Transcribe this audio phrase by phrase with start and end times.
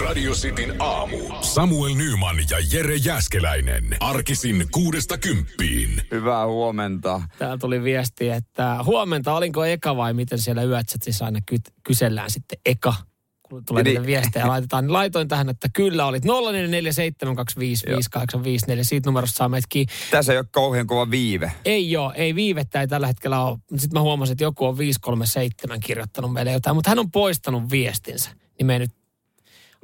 [0.00, 1.16] Radio Cityn aamu.
[1.40, 3.96] Samuel Nyman ja Jere Jäskeläinen.
[4.00, 6.02] Arkisin kuudesta kymppiin.
[6.10, 7.22] Hyvää huomenta.
[7.38, 12.58] Täällä tuli viesti, että huomenta, olinko eka vai miten siellä yötsätsissä aina ky- kysellään sitten
[12.66, 12.94] eka.
[13.42, 14.06] Kun tulee Niin.
[14.06, 16.28] viestejä ja laitetaan, niin laitoin tähän, että kyllä olit 0447255854.
[18.82, 19.92] Siitä numerosta saa meidät kiinni.
[20.10, 21.52] Tässä ei ole kauhean kova viive.
[21.64, 23.58] Ei ole, ei viivettä ei tällä hetkellä ole.
[23.70, 28.30] Sitten mä huomasin, että joku on 537 kirjoittanut meille jotain, mutta hän on poistanut viestinsä.
[28.58, 28.90] Niin me nyt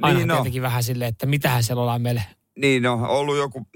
[0.02, 0.36] aina Niin niin on.
[0.42, 2.22] tietenkin vähän silleen, että mitähän siellä ollaan meille.
[2.60, 3.66] Niin on ollut joku...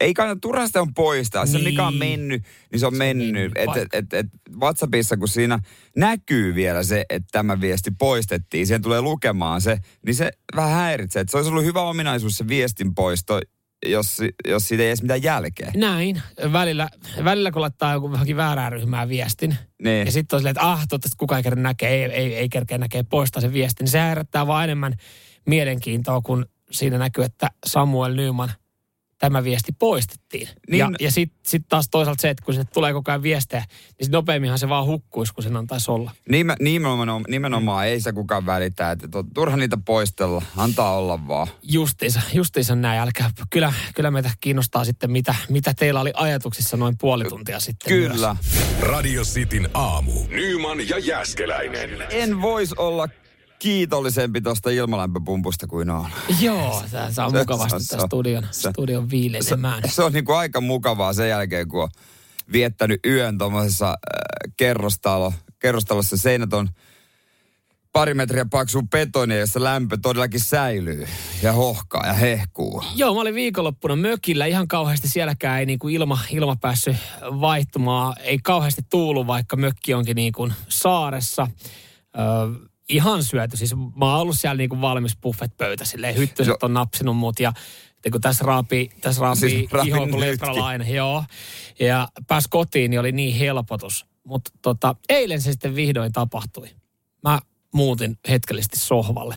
[0.00, 1.46] Ei kannata turhasta on poistaa.
[1.46, 1.64] Se Niin.
[1.64, 3.32] mikä on mennyt, niin se on Se mennyt.
[3.32, 4.26] mennyt Et, et, et,
[4.60, 5.58] WhatsAppissa, kun siinä
[5.96, 11.20] näkyy vielä se, että tämä viesti poistettiin, siihen tulee lukemaan se, niin se vähän häiritsee.
[11.20, 13.40] Et se olisi ollut hyvä ominaisuus se viestin poisto,
[13.86, 15.72] jos, jos siitä ei edes mitään jälkeä.
[15.76, 16.22] Näin.
[16.52, 16.88] Välillä,
[17.24, 20.06] välillä kun laittaa joku johonkin väärään ryhmään viestin, Niin.
[20.06, 22.78] Ja sitten on silleen, että ah, toivottavasti kukaan ei kerran näkee, ei, ei, ei kerkeä
[22.78, 23.84] näkee poistaa sen viestin.
[23.84, 24.92] Niin se herättää vaan enemmän
[25.46, 28.50] mielenkiintoa, kun siinä näkyy, että Samuel Nyman
[29.18, 30.48] tämä viesti poistettiin.
[30.70, 33.60] Niin- Ja, ja sitten sit taas toisaalta se, että kun sinne tulee koko ajan viestejä,
[33.70, 36.10] niin sit nopeamminhan se vaan hukkuisi, kun sen antaisi olla.
[36.28, 41.46] Nimen, nimenomaan, nimenomaan ei se kukaan välitä, että to- turha niitä poistella, antaa olla vaan.
[41.62, 43.00] Justiinsa, justiinsa näin.
[43.00, 47.88] Älkää, kyllä, kyllä meitä kiinnostaa sitten, mitä, mitä teillä oli ajatuksissa noin puoli tuntia sitten.
[47.92, 48.36] Kyllä.
[48.42, 48.64] Myös.
[48.80, 50.12] Radio Cityn aamu.
[50.28, 51.90] Nyman ja Jäskeläinen.
[52.10, 53.08] En voisi olla
[53.58, 56.06] kiitollisempi tuosta ilmalämpöpumpusta kuin on.
[56.40, 59.82] Joo, tämä saa Se- mukavasti se- se- studion, se- studion viilenemään.
[59.88, 61.88] Se on niinku aika mukavaa sen jälkeen, kun on
[62.52, 66.16] viettänyt yön tuommoisessa äh, kerrostalo, kerrostalossa.
[66.16, 66.68] Seinät on
[67.92, 71.06] pari metriä paksua betonia, jossa lämpö todellakin säilyy
[71.42, 72.84] ja hohkaa ja hehkuu.
[72.94, 74.46] Joo, mä olin viikonloppuna mökillä.
[74.46, 78.14] Ihan kauheasti sielläkään ei niinku ilma, ilma päässyt vaihtumaan.
[78.20, 81.48] Ei kauheasti tuulu, vaikka mökki onkin niinku saaressa.
[82.18, 82.20] Ö,
[82.88, 83.56] ihan syöty.
[83.56, 85.84] Siis mä oon ollut siellä niinku valmis buffet-pöytä.
[85.84, 87.52] Silleen hyttyset on napsinut mut ja
[88.12, 90.94] kun tässä raapii, tässä raapii Siis iho kuin litralainen.
[90.94, 91.24] Joo.
[91.80, 94.06] Ja pääs kotiin, niin oli niin helpotus.
[94.24, 96.68] Mutta tota, eilen se sitten vihdoin tapahtui.
[97.22, 97.40] Mä
[97.74, 99.36] muutin hetkellisesti sohvalle.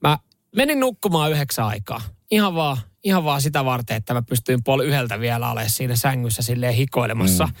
[0.00, 0.18] Mä
[0.56, 2.00] menin nukkumaan yhdeksän aikaa.
[2.30, 6.42] Ihan vaan, ihan vaan sitä varten, että mä pystyin puoli yhdeltä vielä olemaan siinä sängyssä
[6.42, 7.46] silleen hikoilemassa.
[7.46, 7.52] Mm.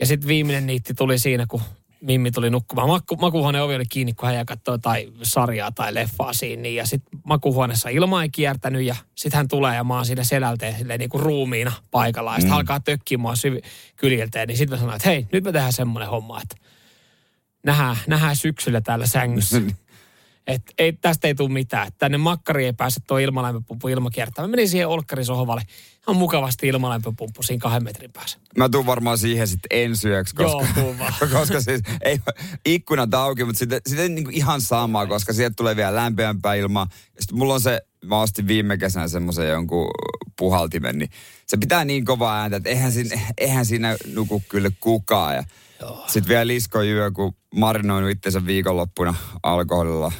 [0.00, 1.62] Ja sitten viimeinen niitti tuli siinä, kun
[2.02, 2.88] Mimmi tuli nukkumaan.
[2.88, 6.62] Maku, makuuhuoneen ovi oli kiinni, kun hän katsoi tai sarjaa tai leffaa siinä.
[6.62, 10.24] Niin, ja sitten makuuhuoneessa ilma ei kiertänyt ja sitten hän tulee ja mä oon siinä
[10.24, 12.30] selältä silleen niin kuin ruumiina paikalla.
[12.30, 12.56] Ja sitten mm.
[12.56, 14.46] alkaa tökkiä mua syv- kyljiltä.
[14.46, 16.56] Niin sitten mä sanoin, että hei, nyt me tehdään semmoinen homma, että
[17.64, 19.60] nähdään, nähdään syksyllä täällä sängyssä.
[20.46, 21.92] Et ei, tästä ei tule mitään.
[21.98, 24.50] Tänne makkari ei pääse tuo ilmalämpöpumppu ilmakiertämään.
[24.50, 25.62] Mä menin siihen olkkarisohvalle.
[26.06, 28.38] On mukavasti ilmalämpöpumppu siinä kahden metrin päässä.
[28.58, 30.94] Mä tuun varmaan siihen sitten ensi yöksi, koska, Joo,
[31.38, 32.20] koska siis ei,
[32.66, 36.86] ikkunat auki, mutta sitten sit ei niinku ihan sama, koska sieltä tulee vielä lämpimämpää ilmaa.
[37.20, 39.90] Sitten mulla on se, mä ostin viime kesänä semmoisen jonkun
[40.38, 41.10] puhaltimen, niin
[41.46, 45.34] se pitää niin kovaa ääntä, että eihän siinä, eihän siinä nuku kyllä kukaan.
[45.34, 45.44] Ja
[46.06, 50.12] sitten vielä liskoyö, kun marinoinut itsensä viikonloppuna alkoholilla.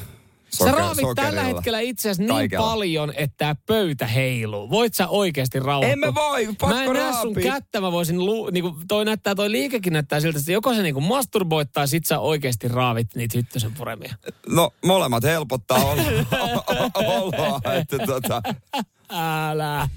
[0.53, 2.65] Sä raavit tällä hetkellä itse asiassa niin Kaikella.
[2.65, 4.69] paljon, että tämä pöytä heiluu.
[4.69, 5.93] Voit sä oikeasti rauhoittua?
[5.93, 9.35] En mä voi, pakko Mä en näe sun kättä, mä voisin, lu, niinku, toi näyttää,
[9.35, 13.71] toi liikekin näyttää siltä, että joko se niinku masturboittaa, sit sä oikeasti raavit niitä hyttösen
[13.73, 14.15] puremia.
[14.47, 16.63] No molemmat helpottaa oloa,
[17.21, 18.41] oloa että tota,
[19.09, 19.89] Älä.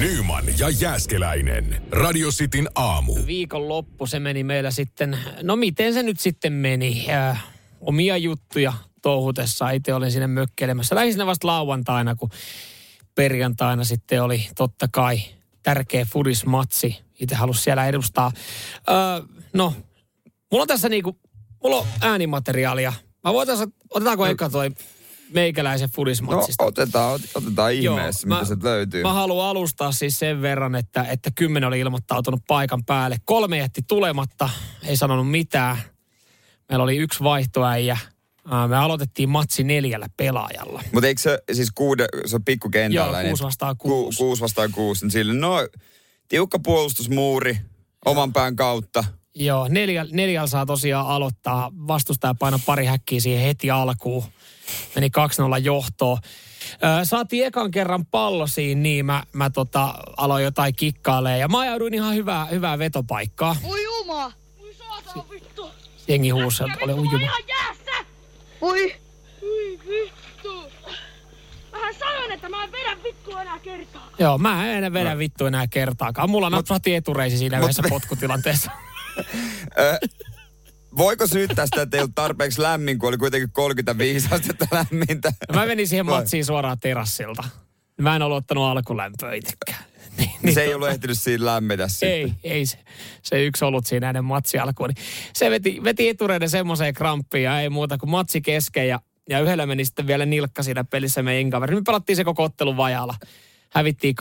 [0.00, 1.82] Nyman ja Jäskeläinen.
[1.90, 3.14] Radio Cityn aamu.
[3.26, 7.06] Viikon loppu se meni meillä sitten, no miten se nyt sitten meni?
[7.10, 7.44] Äh,
[7.80, 8.72] omia juttuja
[9.02, 9.70] touhutessa.
[9.70, 10.94] Itse olin sinne mökkeilemässä.
[10.94, 12.30] Lähdin sinne vasta lauantaina, kun
[13.14, 15.20] perjantaina sitten oli totta kai
[15.62, 16.98] tärkeä fudismatsi.
[17.20, 18.32] Itse halusi siellä edustaa.
[18.88, 18.96] Öö,
[19.52, 19.74] no,
[20.52, 21.18] mulla on tässä niinku,
[21.62, 22.92] mulla on äänimateriaalia.
[23.24, 23.60] Mä voitais,
[23.90, 24.70] otetaanko eka toi
[25.34, 26.64] meikäläisen no fudismatsista?
[26.64, 29.02] otetaan, ot- otetaan ihmeessä, mitä se löytyy.
[29.02, 33.16] Mä haluan alustaa siis sen verran, että, että kymmenen oli ilmoittautunut paikan päälle.
[33.24, 34.50] Kolme jätti tulematta,
[34.84, 35.78] ei sanonut mitään.
[36.68, 37.98] Meillä oli yksi vaihtoäijä.
[38.68, 40.82] Me aloitettiin matsi neljällä pelaajalla.
[40.92, 43.20] Mutta eikö se siis kuude, se on pikkukentällä?
[43.20, 44.16] Joo, kuusi vastaan kuusi.
[44.18, 45.04] Ku, kuusi vastaan kuusi.
[45.04, 45.68] Niin sille, no,
[46.28, 47.58] tiukka puolustusmuuri
[48.04, 49.04] oman pään kautta.
[49.34, 51.72] Joo, neljä, neljällä saa tosiaan aloittaa.
[51.88, 54.24] Vastustaja paino pari häkkiä siihen heti alkuun.
[54.94, 55.08] Meni
[55.58, 56.18] 2-0 johtoon.
[56.72, 61.40] Ö, saatiin ekan kerran pallo siinä, niin mä, mä tota, aloin jotain kikkailemaan.
[61.40, 63.56] Ja mä ajauduin ihan hyvää, hyvää vetopaikkaa.
[63.62, 64.32] Voi juma!
[64.58, 65.70] Voi saatana vittu!
[66.08, 67.20] Jengi huusi, että oon ujuma.
[67.20, 67.87] ihan jäässä!
[68.60, 68.94] Voi!
[69.42, 70.70] Voi vittu!
[71.72, 74.10] Mähän sanoin, että mä en vedä vittu enää kertaa.
[74.18, 76.30] Joo, mä en vedä vittu enää kertaakaan.
[76.30, 78.70] Mulla napsahti etureisi siinä mut yhdessä me- potkutilanteessa.
[80.96, 85.32] voiko syyttää sitä, että ei ollut tarpeeksi lämmin, kun oli kuitenkin 35 astetta lämmintä?
[85.52, 87.44] Mä menin siihen matsiin suoraan terassilta.
[88.00, 89.84] Mä en ollut ottanut alkulämpöä itsekään.
[90.18, 92.08] Niin, Niin se ei tota- ollut ehtinyt siinä lämmitä sitten.
[92.10, 92.78] Ei, ei se,
[93.22, 94.88] se yksi ollut siinä ennen matsi alkuun.
[94.88, 99.40] Niin se veti, veti etureiden semmoiseen kramppiin ja ei muuta kuin matsi kesken ja, ja
[99.40, 101.74] yhdellä meni sitten vielä nilkka siinä pelissä meidän kaveri.
[101.74, 103.14] Me pelattiin se koko ottelun vajalla.
[103.70, 104.14] Hävittiin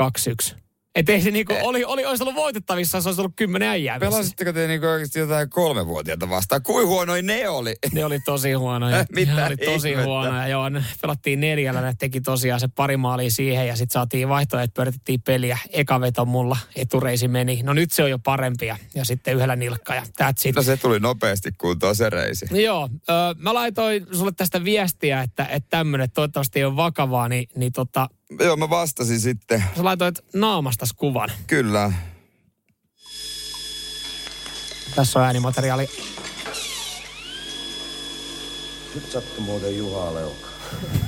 [0.53, 0.57] 2-1.
[0.97, 3.99] Et ei se niinku, oli, oli, olisi ollut voitettavissa, se olisi ollut kymmenen äijää.
[3.99, 6.63] Pelasitteko te niinku oikeasti jotain kolmevuotiaita vastaan?
[6.63, 7.75] Kuin huonoin ne oli?
[7.93, 9.05] Ne oli tosi huonoja.
[9.15, 10.05] Mitä ne oli tosi ihmettä?
[10.07, 10.47] huonoja.
[10.47, 14.63] Joo, ne pelattiin neljällä, ne teki tosiaan se pari maalia siihen ja sitten saatiin vaihtoehto,
[14.63, 15.57] että pyöritettiin peliä.
[15.69, 17.59] Eka veto mulla, etureisi meni.
[17.63, 20.55] No nyt se on jo parempia ja sitten yhdellä nilkka ja that's it.
[20.55, 22.45] No se tuli nopeasti kuntoon se reisi.
[22.51, 27.29] No Joo, ö, mä laitoin sulle tästä viestiä, että, että tämmöinen toivottavasti ei ole vakavaa,
[27.29, 28.09] niin, niin tota,
[28.39, 29.63] Joo, mä vastasin sitten.
[29.77, 31.29] sä laitoit naamastas kuvan.
[31.47, 31.93] Kyllä.
[34.95, 35.89] Tässä on äänimateriaali.
[38.95, 40.47] Nyt sattui muuten Juha Leuka.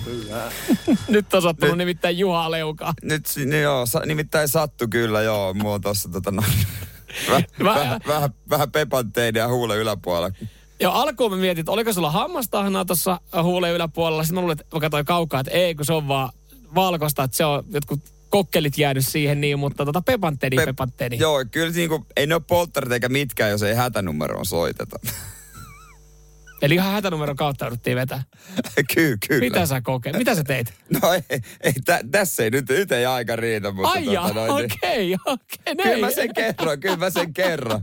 [1.07, 2.94] Nyt on sattunut Nyt- nimittäin Juha Leuka.
[3.04, 5.54] Nyt niin joo, sa, nimittäin sattu kyllä, joo.
[5.54, 6.44] Mulla on tossa tota no,
[7.31, 10.36] väh, vähän, vähän, vähän pepanteiden ja huulen yläpuolella.
[10.80, 14.24] Joo, alkuun mä mietin, että oliko sulla hammastahnaa tuossa huuleen yläpuolella.
[14.24, 16.30] Sitten mä luulin, että mä katsoin kaukaa, että ei, kun se on vaan
[16.75, 18.00] valkoista, että se on jotkut
[18.30, 21.18] kokkelit jäänyt siihen niin, mutta tota pepanteni, Pe- pepanteni.
[21.19, 25.00] Joo, kyllä niinku, ei ne ole polttarit eikä mitkään, jos ei hätänumeroon soiteta.
[26.62, 28.24] Eli ihan hätänumeron kautta jouduttiin vetää.
[28.95, 29.39] kyllä, kyllä.
[29.39, 30.18] Mitä sä kokeet?
[30.18, 30.74] Mitä sä teit?
[31.01, 35.16] No ei, ei tä, tässä ei nyt, nyt ei aika riitä, mutta Ai niin- okei,
[35.25, 35.75] okei.
[35.75, 36.00] Kyllä näin.
[36.00, 37.81] mä sen kerron, kyllä mä sen kerron.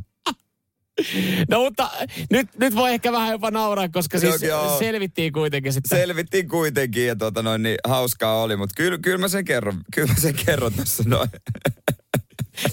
[1.51, 1.91] No mutta
[2.31, 4.79] nyt, nyt voi ehkä vähän jopa nauraa, koska siis Joo, joo.
[4.79, 5.99] selvittiin kuitenkin sitten.
[5.99, 10.09] Selvittiin kuitenkin ja tota noin, niin hauskaa oli, mutta kyllä, kyllä mä sen kerron, kyllä
[10.09, 11.29] mä sen kerron tässä noin.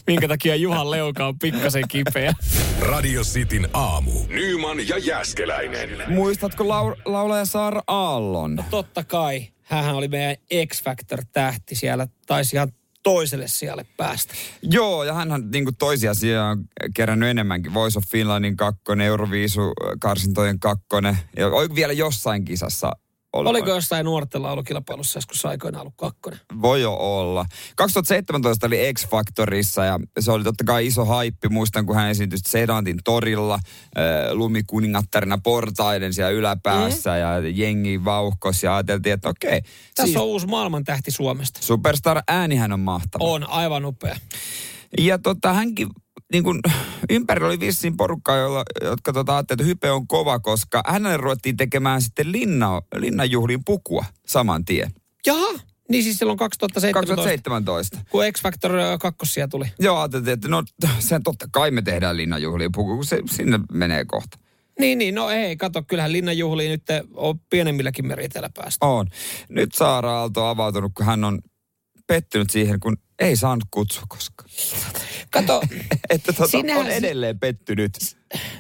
[0.08, 2.34] minkä takia Juhan leuka on pikkasen kipeä.
[2.80, 4.12] Radio Cityn aamu.
[4.28, 5.90] Nyman ja Jäskeläinen.
[6.08, 8.64] Muistatko lau, laulaja Saara Aallon?
[8.70, 9.48] Totta kai.
[9.62, 10.36] Hänhän oli meidän
[10.68, 12.08] X-Factor-tähti siellä.
[12.26, 12.72] Taisi ihan
[13.04, 14.34] toiselle sijalle päästä.
[14.62, 16.12] Joo, ja hänhän niin kuin toisia
[16.52, 16.66] on
[16.96, 17.74] kerännyt enemmänkin.
[17.74, 19.62] Voice of Finlandin kakkonen, Euroviisu
[20.02, 21.18] karsintojen kakkonen.
[21.38, 22.92] Ja vielä jossain kisassa?
[23.34, 23.50] Ollut?
[23.50, 26.40] Oliko jossain nuorten laulukilpailussa joskus aikoinaan ollut kakkonen?
[26.62, 27.46] Voi jo olla.
[27.76, 31.50] 2017 oli X-Factorissa ja se oli totta kai iso haippi.
[31.50, 33.62] Muistan, kun hän esiintyi Sedantin torilla äh,
[34.32, 37.18] lumikuningattarina portaiden siellä yläpäässä mm.
[37.18, 39.62] ja jengi vauhkos ja ajateltiin, että okei.
[39.62, 41.60] Tässä siis on uusi maailmantähti Suomesta.
[41.64, 43.26] Superstar äänihän on mahtava.
[43.26, 44.16] On aivan upea.
[44.98, 45.88] Ja tota, hänkin
[46.34, 46.60] niin kun,
[47.10, 51.58] ympärillä oli vissiin porukkaa, jolla, jotka tota, ajattelivat, että hype on kova, koska hänelle ruvettiin
[51.58, 54.92] tekemään sitten linna, linnanjuhlin pukua saman tien.
[55.26, 55.60] Jaha,
[55.90, 57.98] niin siis silloin 2017, 2017.
[58.10, 59.72] kun X-Factor 2 tulee.
[59.80, 60.64] Joo, ajateltiin, että no
[61.00, 64.38] sen totta kai me tehdään linnanjuhliin puku, kun se sinne menee kohta.
[64.80, 66.84] Niin, niin, no ei, kato, kyllähän linnanjuhliin nyt
[67.14, 68.86] on pienemmilläkin meriteillä päästä.
[68.86, 69.08] On.
[69.50, 71.40] Nyt Saara Aalto on avautunut, kun hän on
[72.14, 74.50] pettynyt siihen, kun ei saanut kutsua koskaan.
[75.32, 75.62] Kato,
[76.10, 77.92] Että tota, Sinähän on edelleen pettynyt.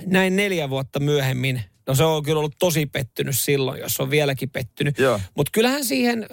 [0.06, 4.50] näin neljä vuotta myöhemmin, no se on kyllä ollut tosi pettynyt silloin, jos on vieläkin
[4.50, 4.96] pettynyt.
[5.36, 6.28] Mutta kyllähän siihen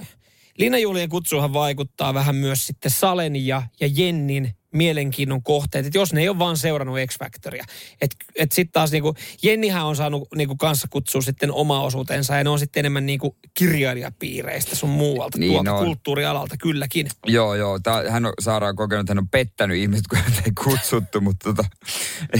[0.58, 6.20] linnanjuhlien kutsuhan vaikuttaa vähän myös sitten Salen ja, ja Jennin mielenkiinnon kohteet, että jos ne
[6.20, 7.64] ei ole vaan seurannut X-Factoria.
[8.00, 12.44] Että et sitten taas niinku, Jennihän on saanut niinku kanssa kutsua sitten oma osuutensa ja
[12.44, 15.84] ne on sitten enemmän niinku kirjailijapiireistä sun muualta, Niin tuolta on.
[15.84, 17.06] kulttuurialalta kylläkin.
[17.26, 17.78] Joo, joo.
[17.78, 21.20] Tää, hän on, Saara on kokenut, että hän on pettänyt ihmiset, kun hän ei kutsuttu,
[21.26, 21.64] mutta tota,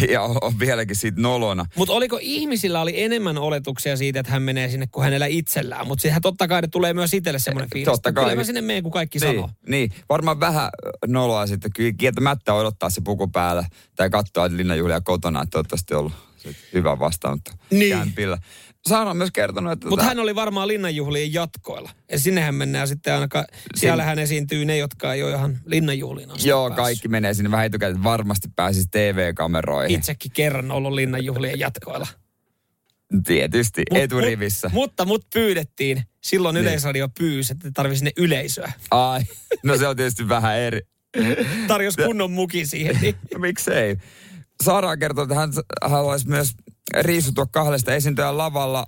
[0.08, 1.64] ja on, on vieläkin siitä nolona.
[1.76, 5.86] Mutta oliko ihmisillä oli enemmän oletuksia siitä, että hän menee sinne kuin hänellä itsellään?
[5.86, 7.92] Mutta sehän totta kai tulee myös itselle semmoinen fiilis.
[7.92, 8.24] totta kai.
[8.24, 9.50] Kyllä mä sinne menen, kun kaikki Niin, sanoo.
[9.68, 10.70] niin, varmaan vähän
[11.06, 11.70] noloa sitten.
[11.76, 13.64] Kyllä kieltämättä odottaa se puku päällä
[13.96, 17.98] tai katsoa että linnanjuhlia kotona, että toivottavasti ollut se hyvä vastaanotto Niin.
[17.98, 18.38] kämpillä.
[18.88, 19.88] Saara on myös kertonut, että...
[19.88, 21.90] Mutta tota- hän oli varmaan linnanjuhlien jatkoilla.
[22.10, 26.68] Ja sinnehän mennään sitten ainakaan, siellähän esiintyy ne, jotka ei ole ihan linnanjuhliin asti Joo,
[26.68, 26.84] päässyt.
[26.84, 29.96] kaikki menee sinne vähän etukäteen, että varmasti pääsisi TV-kameroihin.
[29.98, 32.06] Itsekin kerran ollut linnanjuhlien jatkoilla.
[33.26, 34.68] Tietysti, Mut- eturivissä.
[34.68, 36.02] Mut, mutta mut pyydettiin.
[36.22, 36.62] Silloin niin.
[36.62, 38.72] Yleisradio pyysi, että tarvii sinne yleisöä.
[38.90, 39.20] Ai,
[39.64, 40.80] no se on tietysti vähän eri.
[41.68, 42.98] Tarjos kunnon muki siihen.
[43.02, 43.14] Niin.
[43.38, 43.96] Miksei?
[44.64, 45.50] Saara kertoo, että hän
[45.82, 46.52] haluaisi myös
[47.00, 48.86] riisutua kahdesta esiintyjän lavalla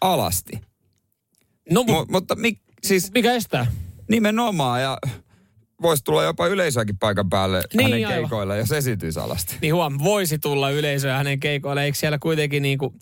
[0.00, 0.52] alasti.
[1.70, 3.66] No, M- mut, mutta mik, siis mikä estää?
[4.10, 4.98] nimenomaan ja
[5.82, 8.20] voisi tulla jopa yleisöäkin paikan päälle Niin, hänen aivan.
[8.22, 9.56] keikoilla, jos esiintyisi alasti.
[9.62, 11.84] Niin huom, voisi tulla yleisöä hänen keikoille.
[11.84, 12.94] Eikö siellä kuitenkin niinku...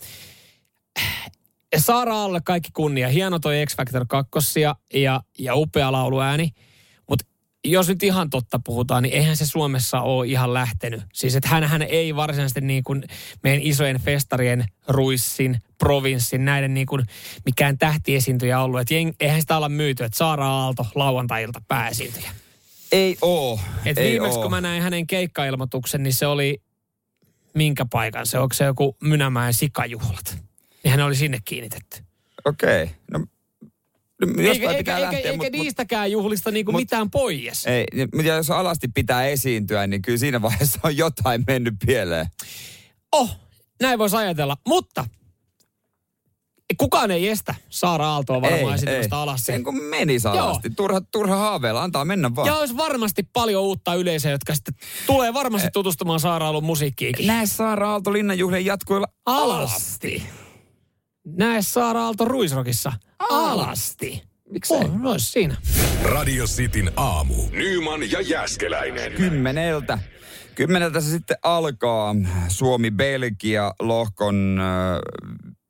[1.77, 3.07] Saara alle kaikki kunnia.
[3.07, 4.61] Hieno toi X Factor 2
[4.93, 6.49] ja, ja upea lauluääni.
[7.65, 11.01] Jos nyt ihan totta puhutaan, niin eihän se Suomessa ole ihan lähtenyt.
[11.13, 13.03] Siis että hänhän ei varsinaisesti niin kuin
[13.43, 17.05] meidän isojen festarien, Ruissin, provinssin, näiden niin kuin
[17.45, 18.79] mikään tähtiesiintyjä ollut.
[18.79, 22.31] Että jeng, eihän sitä olla myyty, että Saara Aalto lauantai-ilta pääesiintyjä.
[22.91, 23.59] Ei oo.
[23.85, 24.41] Et ei viimeksi oo.
[24.41, 26.61] kun mä näin hänen keikkailmoituksen, niin se oli
[27.53, 28.39] minkä paikan se?
[28.39, 30.37] Onko se joku Mynämäen sikajuhlat?
[30.83, 32.03] Niin hän oli sinne kiinnitetty.
[32.45, 32.89] Okei.
[33.11, 33.25] No, no,
[34.27, 37.65] jostain Eikä, eikä, pitää eikä, lähteä, eikä mut- niistäkään juhlista niinku mut- mitään pois.
[37.65, 42.25] Ei, niin, mutta jos alasti pitää esiintyä, niin kyllä siinä vaiheessa on jotain mennyt pieleen.
[43.11, 43.37] Oh,
[43.81, 44.57] näin voisi ajatella.
[44.67, 45.05] Mutta
[46.77, 49.45] kukaan ei estä Saara Aaltoa varmaan esitystä alas.
[49.45, 50.69] Sen kun meni alasti.
[50.69, 52.47] Turha, turha haaveilla, antaa mennä vaan.
[52.47, 54.75] Ja olisi varmasti paljon uutta yleisöä, jotka sitten
[55.05, 57.27] tulee varmasti tutustumaan Saara Aallon musiikkiinkin.
[57.27, 60.23] Näe Saara Aalto linnanjuhlien jatkuilla Alasti.
[61.25, 62.93] Näe Saara Aalto Ruisrokissa.
[63.19, 64.23] Alasti.
[64.49, 64.77] Miksei?
[64.77, 65.57] Oh, no olisi siinä.
[66.03, 67.35] Radio Cityn aamu.
[67.51, 69.11] Nyman ja Jäskeläinen.
[69.11, 69.99] Kymmeneltä.
[70.55, 72.15] Kymmeneltä se sitten alkaa
[72.47, 74.99] Suomi-Belgia lohkon, äh,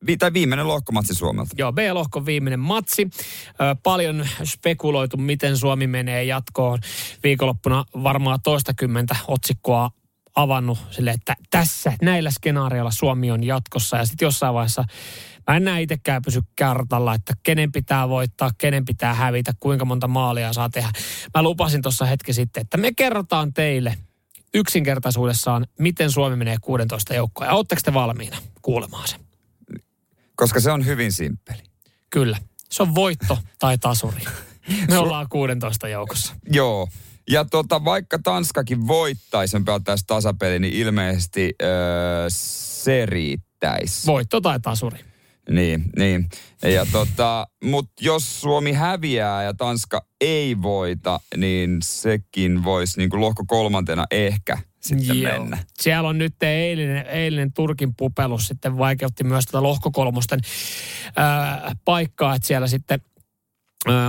[0.08, 1.56] vi, tai viimeinen lohkomatsi Suomelta.
[1.58, 3.10] Joo, B-lohkon viimeinen matsi.
[3.48, 6.80] Ö, paljon spekuloitu, miten Suomi menee jatkoon.
[7.24, 9.92] Viikonloppuna varmaan toistakymmentä otsikkoa
[10.36, 13.98] avannut sille, että tässä näillä skenaarioilla Suomi on jatkossa.
[13.98, 14.84] Ja sitten jossain vaiheessa
[15.48, 20.08] mä en näe itsekään pysy kartalla, että kenen pitää voittaa, kenen pitää hävitä, kuinka monta
[20.08, 20.92] maalia saa tehdä.
[21.36, 23.98] Mä lupasin tuossa hetki sitten, että me kerrotaan teille
[24.54, 27.48] yksinkertaisuudessaan, miten Suomi menee 16 joukkoon.
[27.48, 29.20] Ja ootteko te valmiina kuulemaan sen?
[30.36, 31.62] Koska se on hyvin simppeli.
[32.10, 32.38] Kyllä.
[32.70, 34.24] Se on voitto tai tasuri.
[34.90, 36.36] Me ollaan 16 joukossa.
[36.52, 36.88] Joo.
[37.30, 39.66] Ja tota, vaikka Tanskakin voittaisi, me
[40.08, 44.08] tasapeli, niin ilmeisesti öö, se riittäisi.
[44.08, 45.00] Voitto tai tasuri.
[45.50, 46.30] Niin, niin.
[46.62, 53.44] Ja tota, mut jos Suomi häviää ja Tanska ei voita, niin sekin voisi niin lohko
[53.48, 55.58] kolmantena ehkä sitten mennä.
[55.82, 60.40] Siellä on nyt eilinen, eilinen Turkin pupellus sitten vaikeutti myös tätä lohkokolmosten
[61.16, 63.02] ää, paikkaa, että siellä sitten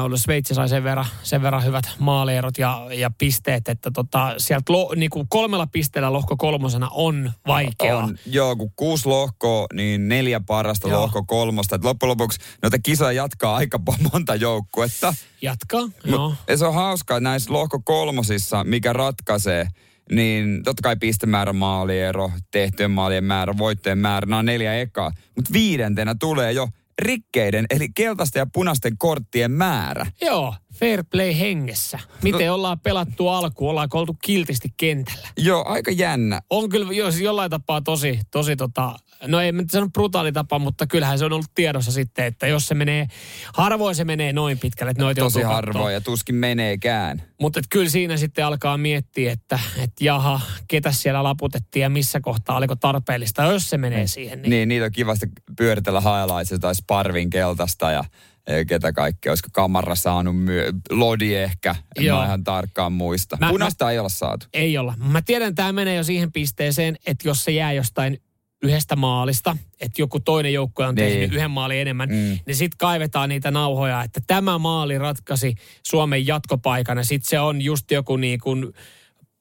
[0.02, 4.73] oli Sveitsi sai sen verran, sen verran hyvät maalierot ja, ja pisteet, että tota, sieltä
[4.73, 7.99] lo, niin kuin kolmella pisteellä lohko kolmosena on vaikea.
[7.99, 11.00] On, joo, kun kuusi lohkoa, niin neljä parasta Joo.
[11.00, 11.76] lohko kolmosta.
[11.76, 13.81] Et loppujen lopuksi noita kisoja jatkaa aika
[14.12, 15.14] monta joukkuetta.
[15.43, 16.35] Jatkaa, joo.
[16.57, 19.69] se on hauskaa, että näissä lohko kolmosissa, mikä ratkaisee,
[20.11, 25.11] niin totta kai pistemäärä, maaliero, tehtyjen maalien määrä, voittojen määrä, nämä on neljä ekaa.
[25.37, 26.69] Mutta viidentenä tulee jo
[27.02, 30.06] rikkeiden, eli keltaisten ja punaisten korttien määrä.
[30.22, 31.98] Joo, fair play hengessä.
[32.22, 35.28] Miten ollaan pelattu alkuun, ollaan oltu kiltisti kentällä.
[35.38, 36.40] Joo, aika jännä.
[36.50, 38.96] On kyllä jo, siis jollain tapaa tosi, tosi tota,
[39.26, 42.47] no ei mä nyt sano brutaali tapa, mutta kyllähän se on ollut tiedossa sitten, että
[42.47, 43.07] jos se menee,
[43.54, 47.23] harvoin se menee noin pitkälle, että noita Tosi harvoin ja tuskin meneekään.
[47.40, 52.57] Mutta kyllä siinä sitten alkaa miettiä, että et jaha, ketä siellä laputettiin ja missä kohtaa,
[52.57, 54.43] oliko tarpeellista, jos se menee siihen.
[54.43, 54.50] Niin.
[54.50, 55.26] Niin, niitä on kivasti
[55.57, 58.04] pyöritellä highlightsissa tai Sparvin keltaista ja
[58.47, 59.33] eh, ketä kaikkea.
[59.33, 62.19] Olisiko Kamara saanut myö- Lodi ehkä, en Joo.
[62.19, 63.37] mä ihan tarkkaan muista.
[63.40, 64.47] Mä- Punaista ei olla saatu.
[64.52, 64.95] Ei olla.
[64.97, 68.21] Mä tiedän, että tämä menee jo siihen pisteeseen, että jos se jää jostain
[68.64, 71.09] yhdestä maalista, että joku toinen joukkue on Niin.
[71.12, 72.38] tehnyt yhden maalin enemmän, Mm.
[72.47, 75.54] niin sitten kaivetaan niitä nauhoja, että tämä maali ratkaisi
[75.87, 78.73] Suomen jatkopaikan ja sitten se on just joku niin kuin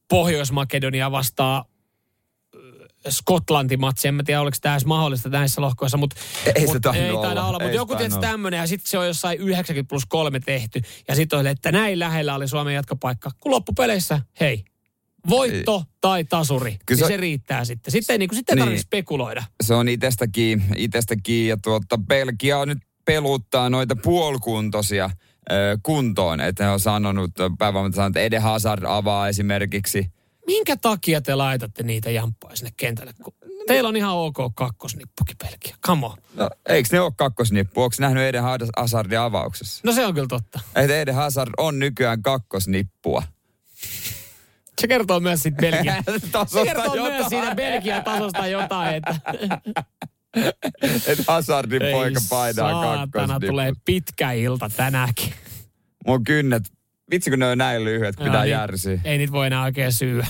[0.10, 1.66] Pohjois-Makedonia vastaa
[3.10, 4.08] Skotlanti-matsi.
[4.08, 6.16] En mä tiedä, oliko tämä edes mahdollista näissä lohkoissa, mutta
[6.56, 7.22] Ei mut, ei olla.
[7.26, 7.60] taida olla.
[7.60, 10.82] Mutta joku tietysti tämmöinen ja sitten se on jossain 90 plus 3 tehty.
[11.08, 13.32] Ja sitten oli, että näin lähellä oli Suomen jatkopaikka.
[13.40, 14.66] Kun loppupeleissä, hei,
[15.30, 17.92] voitto tai tasuri, Kyllä Kyllä se- se, se riittää sitten.
[17.92, 18.64] Sitten ei, niin kuin, sitten Niin.
[18.66, 19.44] tarvitse spekuloida.
[19.64, 25.10] Se on itsestäkin, itsestäkin ja tuota, Belgia nyt peluttaa noita puolikuntoisia
[25.52, 26.42] ö, kuntoon.
[26.42, 30.12] Että he on sanonut, päivän sanonut, että Eden Hazard avaa esimerkiksi.
[30.48, 33.14] Minkä takia te laitatte niitä jamppoja sinne kentälle?
[33.24, 33.34] Kun
[33.68, 35.76] teillä on ihan ok kakkosnippukin pelkiä.
[35.86, 36.18] Come on.
[36.36, 37.82] No, eikö ne ole kakkosnippu?
[37.82, 38.44] Onko nähnyt Eden
[38.78, 39.82] Hazardin avauksessa?
[39.86, 40.60] No se on kyllä totta.
[40.76, 43.24] Että Eden Hazard on nykyään kakkosnippua.
[44.84, 46.04] Se kertoo myös siitä Belgian.
[46.32, 47.14] Tasosta Se kertoo jotain.
[47.14, 49.16] myös siitä Belgian tasosta jotain, että
[51.08, 55.34] Että Hazardin poika painaa saatana tulee pitkä ilta tänäänkin.
[56.08, 56.64] Mun kynnet,
[57.12, 59.00] vitsi kun ne on näin lyhyet, pitää Joo, niin järsiä.
[59.04, 60.28] Ei niitä voi enää oikein syyä.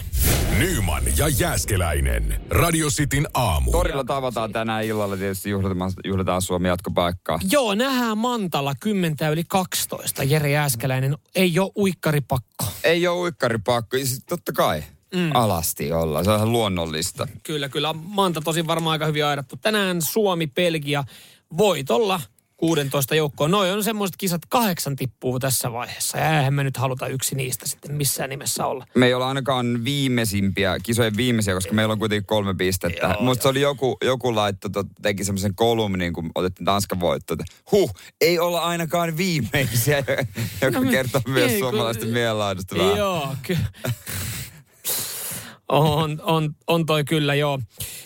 [0.58, 2.42] Nyman ja Jäskeläinen.
[2.50, 3.72] Radio Cityn aamu.
[3.72, 7.40] Torilla tavataan tänään illalla tietysti juhlitaan, juhlitaan Suomen jatkopaikkaa.
[7.52, 10.24] Joo, nähdään Mantalla 10 yli 12.
[10.24, 12.66] Jere Jääskeläinen ei ole uikkaripakko.
[12.84, 14.84] Ei ole uikkaripakko, ja siis totta kai
[15.16, 15.32] mm.
[15.34, 17.28] alasti olla, se on ihan luonnollista.
[17.44, 17.94] Kyllä, kyllä.
[17.94, 19.58] Manta tosi varmaan aika hyvin aidattu.
[19.62, 21.04] Tänään Suomi, Belgia
[21.58, 22.22] voitolla
[22.68, 23.52] 16 joukkoon.
[23.52, 26.18] Noi on semmoiset kisat, kahdeksan tippuu tässä vaiheessa.
[26.18, 28.86] Ja eihän me nyt haluta yksi niistä sitten missään nimessä olla.
[28.96, 33.08] Me ei olla ainakaan viimeisimpiä, kisojen viimeisiä, koska meillä on kuitenkin kolme pistettä.
[33.08, 34.70] Joo, Mutta se oli joku, joku laitto,
[35.02, 37.36] teki semmoisen kolumnin, kun otettiin Tanskan voitto.
[37.72, 37.92] Huh,
[38.22, 39.98] ei olla ainakaan viimeisiä,
[40.62, 42.98] joka No me- kertoo myös ei, kun- suomalaisten mielenlaadusta vähän.
[42.98, 43.58] Joo, ky-
[45.80, 47.60] on, on, on toi kyllä, joo.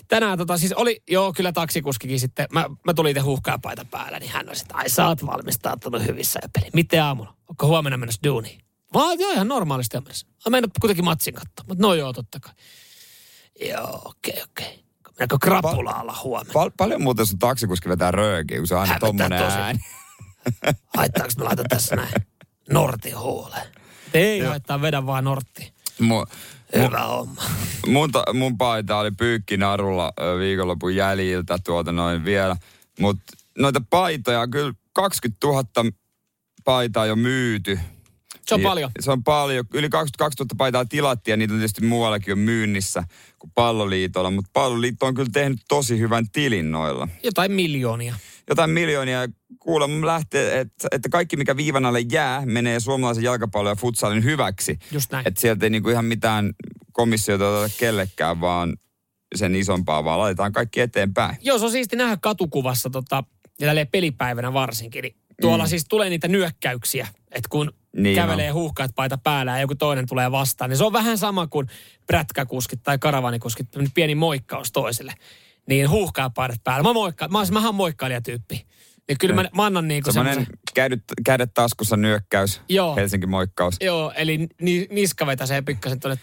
[0.07, 4.31] Tänään tota, siis oli, joo, kyllä taksikuskikin sitten, mä, mä tulin itse huuhkaapaita päällä, niin
[4.31, 6.69] hän oli että ai sä oot valmistautunut hyvissä ja peli.
[6.73, 7.33] Miten aamulla?
[7.49, 8.59] Onko huomenna menossa duuniin?
[8.93, 10.27] Mä oon, joo, ihan normaalisti on menossa.
[10.45, 12.53] Mä menen kuitenkin matsin katsoa, mutta no joo, totta kai.
[13.69, 14.83] Joo, okei, okei.
[15.09, 16.53] Mennäänkö krapulaalla huomenna?
[16.53, 19.79] Pal- paljon muuten sun taksikuski vetää röökiä, kun se on aina tommonen ääni.
[20.97, 22.13] Haittaako mä laitan tässä näin
[22.69, 23.67] Nortin huuleen?
[24.13, 25.73] Ei haittaa, vedä vaan Nortti.
[26.01, 26.33] Mu-
[26.75, 27.41] Hyvä homma.
[27.87, 32.55] mun, ta- mun paita oli pyykkinarulla viikonlopun jäljiltä tuota noin vielä.
[32.99, 33.23] Mutta
[33.57, 35.63] noita paitoja, kyllä 20 000
[36.63, 37.79] paitaa jo myyty.
[38.45, 38.91] Se on Ja paljon.
[38.99, 39.65] Se on paljon.
[39.73, 43.03] Yli 22 000 paitaa tilattiin ja niitä on tietysti muuallakin jo myynnissä
[43.39, 44.31] kuin palloliitolla.
[44.31, 47.07] Mutta palloliitto on kyllä tehnyt tosi hyvän tilin noilla.
[47.23, 48.15] Jotain miljoonia.
[48.49, 49.19] Jotain miljoonia
[49.59, 54.79] kuulemma lähtee, että, että kaikki mikä viivan alle jää, menee suomalaisen jalkapallon ja futsalin hyväksi.
[54.91, 55.27] Just näin.
[55.27, 56.53] Että sieltä ei niinku ihan mitään
[56.91, 58.77] komissiota oteta kellekään, vaan
[59.35, 61.37] sen isompaa, vaan laitetaan kaikki eteenpäin.
[61.41, 63.23] Joo, se on siisti nähdä katukuvassa tota,
[63.59, 65.01] ja pelipäivänä varsinkin.
[65.01, 65.69] Niin tuolla mm.
[65.69, 70.31] siis tulee niitä nyökkäyksiä, että kun Niin kävelee huuhkaat paita päällä ja joku toinen tulee
[70.31, 71.67] vastaan, niin se on vähän sama kuin
[72.07, 75.13] prätkäkuskit tai karavanikuskit, pieni moikkaus toiselle.
[75.67, 76.83] Niin huuhkaa paidat päällä.
[76.83, 78.67] Mä, moikka, mä, mähän moikkailijatyyppi.
[79.07, 80.47] Niin kyllä mä, mä annan niinku semmoisen...
[80.73, 82.95] kädet, kädet taskussa nyökkäys, Joo.
[82.95, 83.75] Helsinki moikkaus.
[83.81, 86.19] Joo, eli ni, niska vetäsee pikkasen tuonne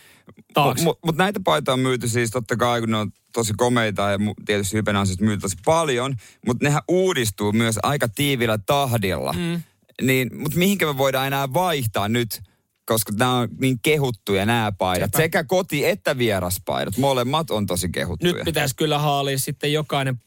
[0.55, 0.85] taakse.
[0.85, 4.19] Mutta mut näitä paitoja on myyty siis totta kai, kun ne on tosi komeita ja
[4.47, 6.15] tietysti hypenä on siis myyty tosi paljon,
[6.47, 9.33] mutta nehän uudistuu myös aika tiivillä tahdilla.
[9.33, 9.63] Mm.
[10.03, 12.43] Niin, mutta mihinkä me voidaan enää vaihtaa nyt,
[12.87, 15.11] koska nämä on niin kehuttuja nämä paidat.
[15.11, 15.19] Sepä.
[15.19, 16.99] Sekä koti- että vieraspaidat.
[16.99, 18.33] Molemmat on tosi kehuttuja.
[18.33, 20.21] Nyt pitäisi kyllä haalia sitten jokainen,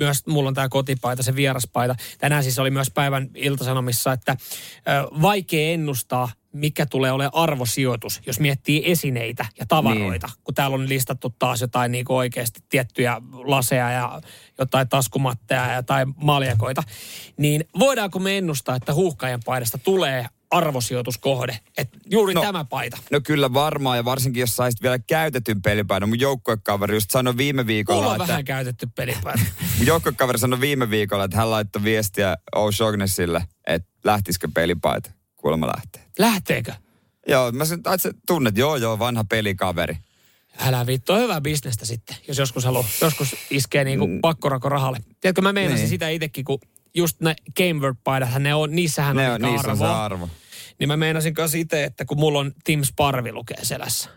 [0.00, 1.96] myös mulla on tämä kotipaita, se vieraspaita.
[2.18, 8.40] Tänään siis oli myös päivän iltasanomissa, että ö, vaikea ennustaa, mikä tulee olemaan arvosijoitus, jos
[8.40, 10.26] miettii esineitä ja tavaroita.
[10.26, 10.36] Niin.
[10.44, 14.20] Kun täällä on listattu taas jotain niin oikeasti tiettyjä laseja ja
[14.58, 16.82] jotain taskumatteja ja jotain maljakoita.
[17.36, 21.58] Niin voidaanko me ennustaa, että huuhkajan paidasta tulee arvosijoituskohde?
[21.78, 22.98] Että juuri No, tämä paita.
[23.10, 26.08] No kyllä varmaan, ja varsinkin jos saisit vielä käytetyn pelipaidan.
[26.08, 28.28] Mun joukkuekaveri just sanoi viime viikolla, Mulla on että...
[28.28, 29.40] vähän käytetty pelipaita.
[29.78, 35.10] Mun joukkuekaveri sanoi viime viikolla, että hän laittoi viestiä O'Shaugnessille, että lähtisikö pelipaita.
[35.36, 36.02] Kuulemma lähtee.
[36.18, 36.72] Lähteekö?
[37.28, 39.96] Joo, mä sen, että tunnet, joo joo, vanha pelikaveri.
[40.58, 44.98] Älä vittu, on hyvää bisnestä sitten, jos joskus haluaa, joskus iskee niinku pakkorako rahalle.
[45.20, 45.80] Tiedätkö, mä meinasin Mm.
[45.82, 45.88] Niin.
[45.88, 46.58] sitä itsekin, kun
[46.94, 50.04] just ne Gameword-paidathan ne on, niissähän Ne on, on, niinku niissä on se arvoa.
[50.04, 50.28] arvo.
[50.80, 54.10] Niin mä meinasin kanssa itse, että kun mulla on Tim Sparvi lukee selässä.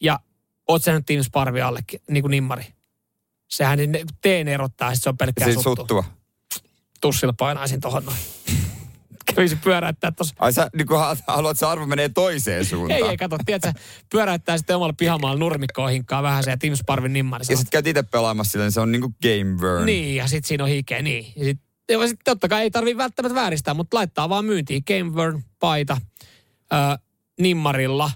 [0.00, 0.20] Ja
[0.68, 2.64] oot sä nyt Tim Sparvi allekin, niin kuin nimmari.
[3.48, 5.74] Sehän niin teen erottaa, sit se on pelkkää Siis suttua.
[5.76, 6.04] suttua.
[7.00, 8.18] Tussilla painaisin tohon noin.
[9.34, 10.34] Kävisi pyöräyttää tossa.
[10.38, 13.00] Ai sä niin kun haluat, että se arvo menee toiseen suuntaan.
[13.00, 13.72] Ei, ei, kato, tiedätkö,
[14.10, 17.44] pyöräyttää sitten omalla pihamaalla nurmikkoon hinkkaa vähän se ja Tim Sparvin nimmari.
[17.48, 19.86] Ja sit käyt itse pelaamassa sillä, niin se on niinku game burn.
[19.86, 21.32] Niin, ja sitten siinä on hikeä, niin.
[21.36, 25.10] Ja sit, ja sit totta kai ei tarvii välttämättä vääristää, mutta laittaa vaan myyntiin Game
[25.10, 25.96] Burn paita
[26.72, 26.98] ö,
[27.40, 28.10] nimmarilla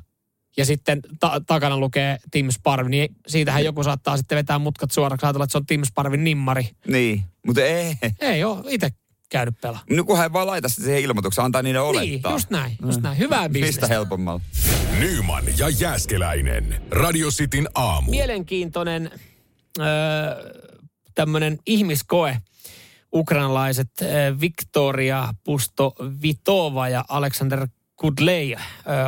[0.57, 5.27] ja sitten ta- takana lukee Tim Sparv, niin siitähän joku saattaa sitten vetää mutkat suoraksi,
[5.27, 6.69] ajatella, että se on Tim Sparvin nimmari.
[6.89, 7.95] Niin, mutta ei.
[8.21, 8.91] Ei ole itse
[9.31, 9.81] käynyt pelaa.
[9.91, 12.33] No kunhan ei vaan laita sitä siihen ilmoitukseen, antaa niiden Niin, olettaa.
[12.33, 13.19] just näin, just näin.
[13.19, 13.87] Hyvää Mistä bisnestä.
[13.87, 14.41] helpommalla.
[14.99, 16.83] Nyman ja Jääskeläinen.
[16.91, 18.11] Radio Cityn aamu.
[18.11, 19.11] Mielenkiintoinen
[19.79, 19.85] öö,
[21.15, 22.39] tämmöinen ihmiskoe.
[23.15, 24.07] Ukrainalaiset ö,
[24.41, 28.57] Victoria Pustovitova ja Alexander Kudley ö,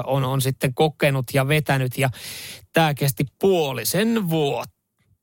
[0.05, 2.11] on, on sitten kokenut ja vetänyt ja
[2.73, 4.77] tämä kesti puolisen vuotta.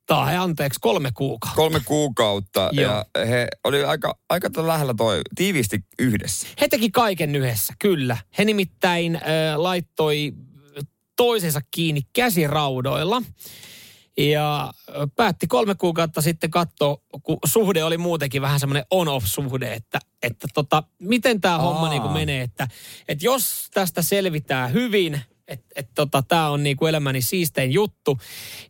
[0.06, 1.56] Tai anteeksi, kolme kuukautta.
[1.56, 2.90] Kolme kuukautta Joo.
[2.90, 6.48] ja he oli aika, aika lähellä toi, tiiviisti yhdessä.
[6.60, 8.16] He teki kaiken yhdessä, kyllä.
[8.38, 9.22] He nimittäin äh,
[9.56, 10.32] laittoi
[11.16, 13.22] toisensa kiinni käsiraudoilla.
[14.16, 14.72] Ja
[15.16, 20.82] päätti kolme kuukautta sitten katsoa, kun suhde oli muutenkin vähän semmoinen on-off-suhde, että, että tota,
[20.98, 22.42] miten tämä homma niin menee.
[22.42, 22.68] Että,
[23.08, 28.18] että jos tästä selvitään hyvin, että et tota, tämä on niinku elämäni siistein juttu,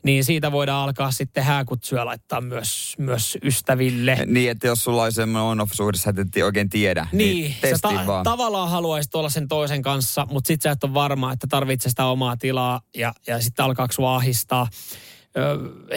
[0.02, 4.18] niin siitä voidaan alkaa sitten hääkutsuja laittaa myös, myös ystäville.
[4.26, 7.06] Niin, että jos sulla on semmoinen on-off-suhde, sä et oikein tiedä.
[7.12, 8.24] Niin, testiin ta- vaan.
[8.24, 12.06] tavallaan haluaisit olla sen toisen kanssa, mutta sit sä et ole varma, että tarvitsee sitä
[12.06, 14.68] omaa tilaa ja, ja sitten alkaako sua ahistaa.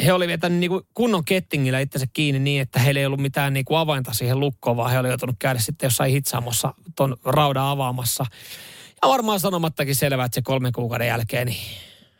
[0.06, 3.65] He oli vetänyt niin kunnon kettingillä itsensä kiinni niin, että heillä ei ollut mitään niin
[3.65, 8.26] kuin avainta siihen lukkoon, vaan he oli joutunut käydä sitten jossain hitsaamossa ton raudan avaamassa.
[9.02, 11.78] Ja varmaan sanomattakin selvää, että se kolmen kuukauden jälkeen niin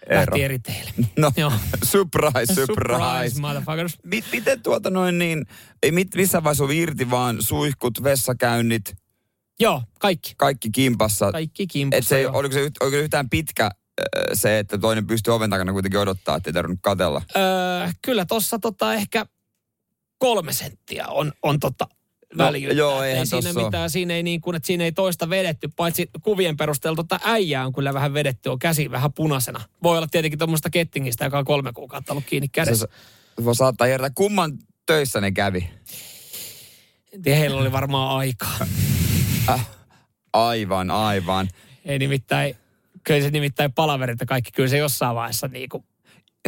[0.10, 0.92] lähti eri teille.
[1.18, 1.52] No, Joo.
[1.84, 3.36] surprise, surprise.
[3.36, 3.98] Surprise,
[4.32, 5.46] miten tuota noin niin,
[5.84, 8.96] ei mit, missään vaiheessa irti, vaan suihkut, vessakäynnit,
[9.60, 10.34] Joo, kaikki.
[10.38, 11.32] kaikki kimpassa.
[11.32, 11.98] Kaikki kimpussa.
[11.98, 12.38] Et se, joo.
[12.38, 13.72] oliko, se, oliko yhtään pitkä
[14.34, 17.22] se, että toinen pystyy oven takana kuitenkin odottaa, että ei tarvinnut katella?
[17.36, 19.26] Öö, kyllä tuossa tota ehkä
[20.18, 21.88] kolme senttiä on, on tota
[22.38, 22.78] väljyyttä.
[22.78, 25.30] joo, Että eihän ei siinä tossa mitään, siinä ei niin kuin, että siinä ei toista
[25.30, 29.62] vedetty, paitsi kuvien perusteella tota äijää on kyllä vähän vedetty, on käsi vähän punaisena.
[29.84, 32.88] Voi olla tietenkin tuommoista kettingistä, joka on kolme kuukautta ollut kiinni kädessä.
[33.38, 34.16] se voi saattaa herätä.
[34.16, 35.70] Kumman töissä ne kävi?
[37.14, 38.58] En heillä oli varmaan aikaa.
[40.34, 41.48] Aivan, aivan.
[41.86, 42.56] Ei nimittäin,
[43.08, 45.84] kyllä se nimittäin palaverit ja kaikki, kyllä se jossain vaiheessa niin kuin,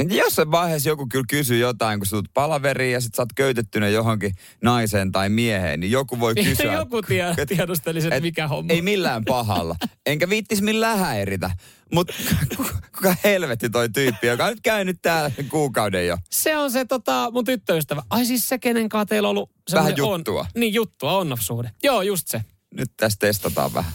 [0.09, 3.89] Jossain vaiheessa joku kyllä kysyy jotain, kun sä tulet palaveriin ja sit sä oot köytettynä
[3.89, 4.31] johonkin
[4.63, 6.73] naiseen tai mieheen, niin joku voi kysyä.
[6.73, 8.73] joku tie, et- tiedostelisi, että et mikä homma.
[8.73, 9.75] Ei millään pahalla.
[10.05, 11.51] Enkä viittis millään häiritä.
[11.93, 12.13] Mutta
[12.95, 16.17] kuka helvetti toi tyyppi, joka on nyt käynyt täällä kuukauden jo.
[16.31, 18.03] Se on se tota, mun tyttöystävä.
[18.09, 20.41] Ai siis se, kenen kanssa teillä on ollut Vähän juttua.
[20.41, 21.71] On, niin, juttua, on-off-suhde.
[21.83, 22.41] Joo, just se.
[22.73, 23.91] Nyt tässä testataan vähän.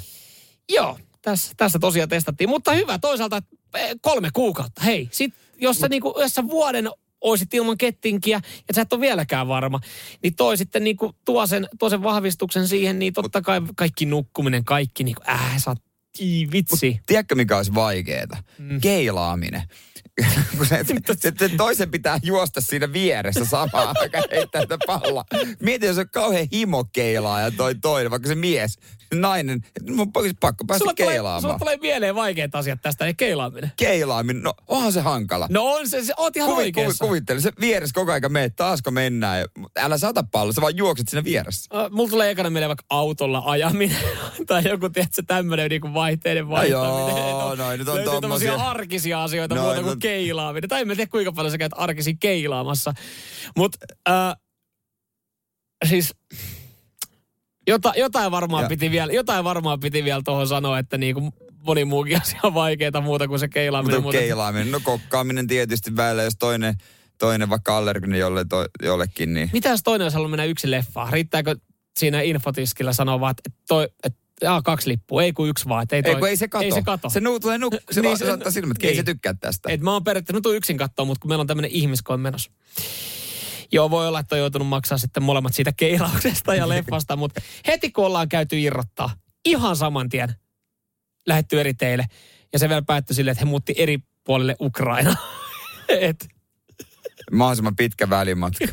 [0.68, 2.48] Joo, tässä, tässä tosiaan testattiin.
[2.48, 3.42] Mutta hyvä toisaalta,
[3.74, 4.82] eh, kolme kuukautta.
[4.82, 9.00] Hei, sit, jos, sä, niinku, jos sä vuoden oisit ilman kettinkiä ja sä et ole
[9.00, 9.80] vieläkään varma,
[10.22, 14.64] niin toi sitten niinku tuo, sen, tuo sen vahvistuksen siihen, niin totta kai kaikki nukkuminen,
[14.64, 15.78] kaikki niinku, äh, sä oot,
[16.20, 17.00] ii, vitsi.
[17.06, 18.36] Tiedätkö, mikä olisi vaikeeta?
[18.58, 18.80] Mm.
[18.80, 19.62] Keilaaminen.
[20.56, 20.84] Kun se,
[21.20, 25.24] se, se, toisen pitää juosta siinä vieressä samaan aikaan heittää sitä palloa.
[25.60, 28.78] Mieti, jos on kauhean himo keilaa ja toi toinen, vaikka se mies,
[29.20, 31.42] nainen, mun olisi pakko päästä Sulla tulee, keilaamaan.
[31.42, 33.72] sulla tulee mieleen vaikeat asiat tästä, ei keilaaminen.
[33.76, 35.46] Keilaaminen, no onhan se hankala.
[35.50, 37.04] No on se, se oot ihan Kuvi, kuvi, oikeassa.
[37.04, 39.38] kuvittele, se vieressä koko aika meet, taasko mennään.
[39.40, 39.46] Ja,
[39.78, 41.78] älä saata palloa, sä vaan juokset siinä vieressä.
[41.84, 43.96] Äh, Mulla tulee ekana mieleen vaikka autolla ajaminen
[44.46, 47.16] tai joku, tiedätkö, tämmöinen niinku vaihteiden vaihtaminen.
[47.16, 48.54] joo, Et noin, nyt on tommosia.
[48.54, 50.68] arkisia asioita Noin, muuta kuin no- keilaaminen.
[50.68, 52.92] Tai en tiedä, kuinka paljon sä käyt arkisin keilaamassa.
[53.56, 54.34] Mutta äh,
[55.88, 56.14] siis
[57.66, 61.32] jota, jotain, varmaan Ja- piti vielä, jotain varmaan piti vielä tuohon sanoa, että niinku
[61.66, 64.02] moni muukin asia on vaikeaa muuta kuin se keilaaminen.
[64.02, 66.74] Mutta keilaaminen, no kokkaaminen tietysti välillä, jos toinen,
[67.18, 69.50] toinen vaikka allerginen jolle, to, jollekin, niin...
[69.52, 71.12] Mitä jos toinen olisi halunnut mennä yksi leffaan?
[71.12, 71.56] Riittääkö
[71.98, 75.86] siinä infotiskillä sanoa vaan, että toi, että jaa, kaksi lippua, ei kun yksi vaan.
[75.92, 76.64] Ei, toi, Ei, kun ei se kato.
[76.64, 77.10] Ei se kato.
[77.10, 78.86] Se nuu tulee nuk- se, Niin niin, se- saattaa silmät, niin.
[78.86, 79.00] ei niin.
[79.06, 79.70] se tykkää tästä.
[79.72, 82.50] Et mä oon periaatteessa, mä tuun yksin katsoa, mutta kun meillä on tämmöinen ihmiskoe menossa.
[83.72, 87.90] Joo, voi olla, että on joutunut maksaa sitten molemmat siitä keilauksesta ja leffasta, mutta heti
[87.90, 89.10] kun ollaan käyty irrottaa,
[89.44, 90.34] ihan saman tien
[91.26, 92.06] lähetty eri teille.
[92.52, 95.16] Ja se vielä päättyi silleen, että he muutti eri puolelle Ukraina.
[95.88, 96.28] Et,
[97.32, 98.64] Mahdollisimman pitkä välimatka.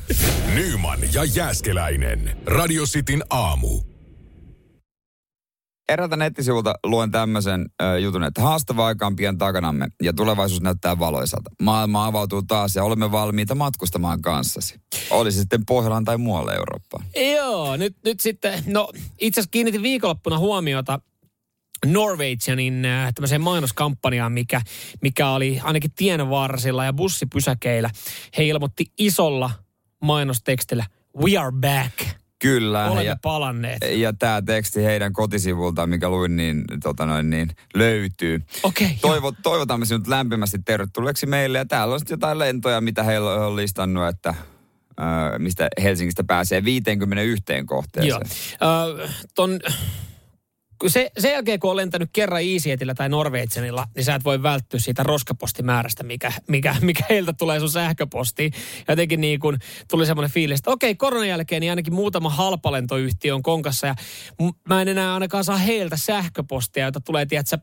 [0.53, 2.37] Nyman ja Jääskeläinen.
[2.45, 3.90] Radio Cityn aamu.
[5.91, 10.99] Eräältä nettisivulta luen tämmöisen ö, jutun, että haastava aika on pian takanamme ja tulevaisuus näyttää
[10.99, 11.49] valoisalta.
[11.61, 14.79] Maailma avautuu taas ja olemme valmiita matkustamaan kanssasi.
[15.09, 17.05] Oli se sitten Pohjolaan tai muualle Eurooppaan.
[17.35, 18.89] joo, nyt, nyt sitten, no
[19.21, 20.99] itse asiassa kiinnitin viikonloppuna huomiota
[21.85, 24.61] Norwegianin äh, tämmöiseen mainoskampanjaan, mikä,
[25.01, 27.89] mikä oli ainakin tien varsilla ja bussipysäkeillä.
[28.37, 29.51] He ilmoitti isolla
[30.03, 30.85] mainostekstillä,
[31.17, 32.20] we are back.
[32.41, 32.85] Kyllä.
[32.85, 33.77] Olemme ja, palanneet.
[33.91, 38.41] ja tämä teksti heidän kotisivultaan, mikä luin, niin, tota noin, niin löytyy.
[38.63, 41.57] Okei, okay, Toivo, toivotamme sinut lämpimästi tervetulleeksi meille.
[41.57, 44.35] Ja täällä on sitten jotain lentoja, mitä heillä on listannut, että äh,
[45.37, 48.21] mistä Helsingistä pääsee 51 kohteeseen.
[48.61, 48.99] Joo.
[48.99, 49.59] Ö, ton,
[50.89, 54.79] se, sen jälkeen, kun on lentänyt kerran EasyJetillä tai Norwegianilla, niin sä et voi välttyä
[54.79, 58.53] siitä roskapostimäärästä, mikä, mikä, mikä heiltä tulee sun sähköpostiin.
[58.87, 59.57] Jotenkin niin kuin
[59.89, 63.95] tuli semmoinen fiilis, että okei, koronan jälkeen niin ainakin muutama halpalentoyhtiö on konkassa ja
[64.41, 67.57] m- mä en enää ainakaan saa heiltä sähköpostia, jota tulee, tiedätkö,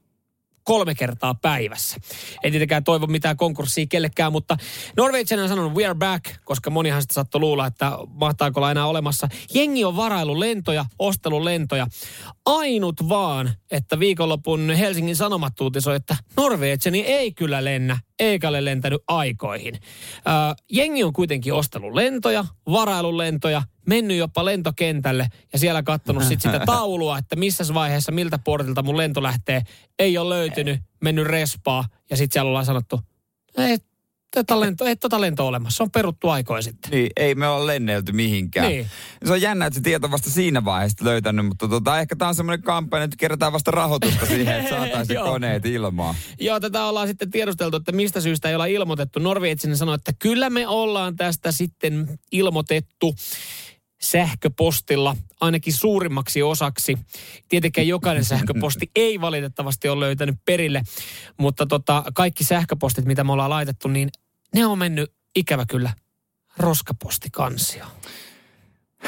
[0.69, 1.97] kolme kertaa päivässä.
[2.43, 4.57] En tietenkään toivo mitään konkurssia kellekään, mutta
[4.97, 8.87] Norwegian on sanonut we are back, koska monihan sitä saattoi luulla, että mahtaako olla enää
[8.87, 9.29] olemassa.
[9.55, 11.87] Jengi on varailu lentoja, ostellut lentoja.
[12.47, 19.03] Ainut vaan, että viikonlopun Helsingin Sanomat uutisoi, että Norwegiani ei kyllä lennä, eikä ole lentänyt
[19.09, 19.75] aikoihin.
[19.75, 19.81] Ö,
[20.73, 26.61] jengi on kuitenkin ostellut lentoja, varailu lentoja, mennyt jopa lentokentälle ja siellä katsonut sit sitä
[26.67, 29.63] taulua, että missä vaiheessa, miltä portilta mun lento lähtee.
[29.99, 33.01] Ei ole löytynyt, mennyt respaa ja sitten siellä ollaan sanottu,
[33.59, 33.79] ei,
[34.31, 35.77] tätä lento, ei tota lento olemassa.
[35.77, 36.91] Se on peruttu aikoja sitten.
[36.91, 38.69] Niin, ei me olla lennelty mihinkään.
[38.69, 38.87] Niin.
[39.25, 42.35] Se on jännä, että se tieto vasta siinä vaiheessa löytänyt, mutta tota, ehkä tämä on
[42.35, 46.15] semmoinen kampanja, että kerätään vasta rahoitusta siihen, että saataisiin koneet ilmaan.
[46.41, 49.19] Joo, tätä ollaan sitten tiedusteltu, että mistä syystä ei olla ilmoitettu.
[49.19, 53.15] Norveitsinen sanoi, että kyllä me ollaan tästä sitten ilmoitettu
[54.01, 56.99] sähköpostilla ainakin suurimmaksi osaksi.
[57.49, 60.83] Tietenkään jokainen sähköposti ei valitettavasti ole löytänyt perille,
[61.39, 64.09] mutta tota, kaikki sähköpostit, mitä me ollaan laitettu, niin
[64.55, 65.93] ne on mennyt ikävä kyllä
[66.57, 67.91] roskapostikansioon.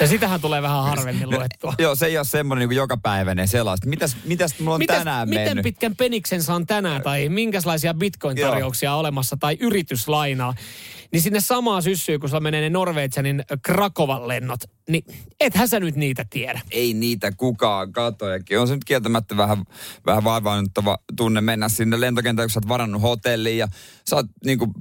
[0.00, 1.74] Ja sitähän tulee vähän harvemmin luettua.
[1.78, 3.88] Joo, se ei ole semmoinen niin jokapäiväinen sellaista.
[3.88, 5.62] Mitäs, mitäs mulla on Mitäs, tänään miten mennyt?
[5.62, 10.54] pitkän peniksen saan tänään tai minkälaisia bitcoin-tarjouksia on olemassa tai yrityslainaa,
[11.12, 15.04] niin sinne samaa syssyy, kun sulla menee ne Norwegianin Krakovan lennot, niin
[15.40, 16.60] ethän sä nyt niitä tiedä.
[16.70, 18.58] ei niitä kukaan katojakin.
[18.60, 19.64] On se nyt kieltämättä vähän,
[20.06, 23.68] vähän vaivaannuttava tunne mennä sinne lentokentälle, kun sä oot varannut hotelliin ja
[24.10, 24.72] sä oot niinku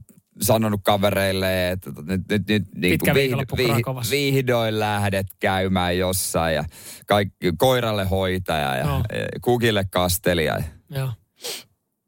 [0.42, 4.12] sanonut kavereille, että tota, nyt, nyt, nyt niin viikonloppu Krakovassa.
[4.12, 6.64] vihdoin lähdet käymään jossain ja
[7.08, 8.98] kaikki, koiralle hoitaja ja, Joo.
[8.98, 11.10] ja kukille kastelija ja Joo.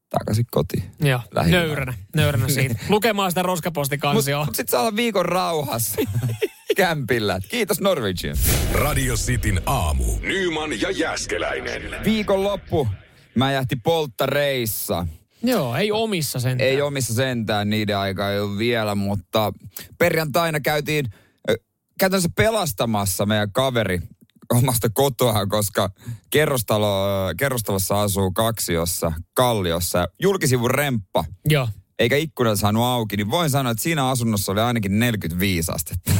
[0.09, 0.83] takaisin kotiin.
[1.01, 1.57] Joo, Lähinnä.
[1.59, 2.75] nöyränä, nöyränä siitä.
[2.89, 4.45] Lukemaan sitä roskapostikansioa.
[4.45, 6.01] Mutta sit saa olla viikon rauhassa
[6.77, 7.39] kämpillä.
[7.49, 8.37] Kiitos Norwegian.
[8.73, 10.03] Radio Cityn aamu.
[10.21, 11.81] Nyman ja Jäskeläinen.
[12.03, 12.87] Viikonloppu
[13.35, 15.07] mä jähti polttareissa.
[15.43, 16.61] Joo, ei omissa sen.
[16.61, 19.53] Ei omissa sentään, niiden aika ei ole vielä, mutta
[19.97, 21.05] perjantaina käytiin
[21.99, 23.99] käytännössä pelastamassa meidän kaveri
[24.49, 25.89] omasta kotoa, koska
[26.29, 27.05] kerrostalo,
[27.37, 31.69] kerrostalossa asuu kaksiossa, kalliossa, julkisivun remppa, Joo.
[31.99, 36.11] eikä ikkuna saanut auki, niin voin sanoa, että siinä asunnossa oli ainakin 45 astetta.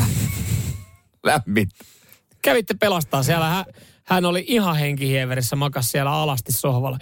[1.24, 1.70] Lämmin.
[2.42, 3.50] Kävitte pelastaa siellä.
[3.50, 3.66] Hän,
[4.04, 6.98] hän oli ihan henkihieverissä, makas siellä alasti sohvalla.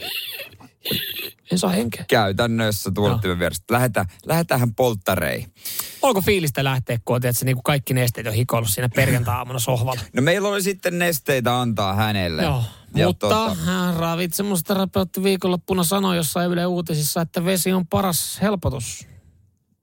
[1.51, 2.05] En saa henkeä.
[2.07, 3.63] Käytännössä tuulettimen vieressä.
[3.71, 5.53] Lähetään, lähetäänhän polttareihin.
[6.01, 10.01] Onko fiilistä lähteä, kun oot, että niin kuin kaikki nesteet on hikoillut siinä perjantai-aamuna sohvalla?
[10.13, 12.43] No meillä oli sitten nesteitä antaa hänelle.
[12.43, 12.63] Joo,
[12.95, 19.07] Ja mutta hän ravitsemusterapeutti viikonloppuna sanoi jossain Yle Uutisissa, että vesi on paras helpotus.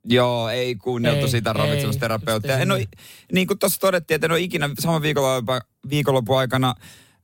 [0.04, 2.52] Joo, ei kuunneltu Ei, sitä ravitsemusterapeuttia.
[2.52, 2.88] just En ole,
[3.32, 6.74] niin kuin tuossa todettiin, että en ole ikinä saman viikonlopun, viikonlopun aikana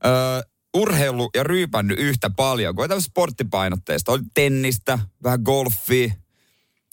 [0.05, 0.09] ö,
[0.77, 4.13] urheilu ja ryypännyt yhtä paljon kuin tämmöistä sporttipainotteista.
[4.13, 6.15] Oli tennistä, vähän golfia.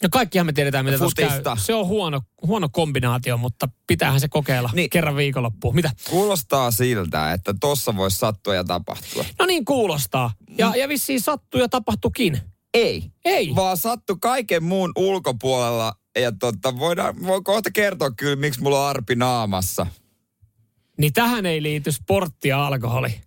[0.03, 1.57] No kaikkihan me tiedetään, mitä tuossa käy.
[1.57, 4.75] Se on huono, huono kombinaatio, mutta pitäähän se kokeilla Niin.
[4.75, 4.89] niin.
[4.89, 5.75] kerran viikonloppuun.
[5.75, 5.91] Mitä?
[6.09, 9.25] Kuulostaa siltä, että tossa voisi sattua ja tapahtua.
[9.39, 10.31] No niin kuulostaa.
[10.57, 12.37] Ja, ja vissiin sattuu ja tapahtukin.
[12.73, 13.03] Ei.
[13.25, 13.55] Ei.
[13.55, 15.93] Vaan sattu kaiken muun ulkopuolella.
[16.19, 19.87] Ja tota, voidaan, voin kohta kertoa kyllä, miksi mulla on arpi naamassa.
[20.97, 23.21] Niin tähän ei liity sportti ja alkoholi.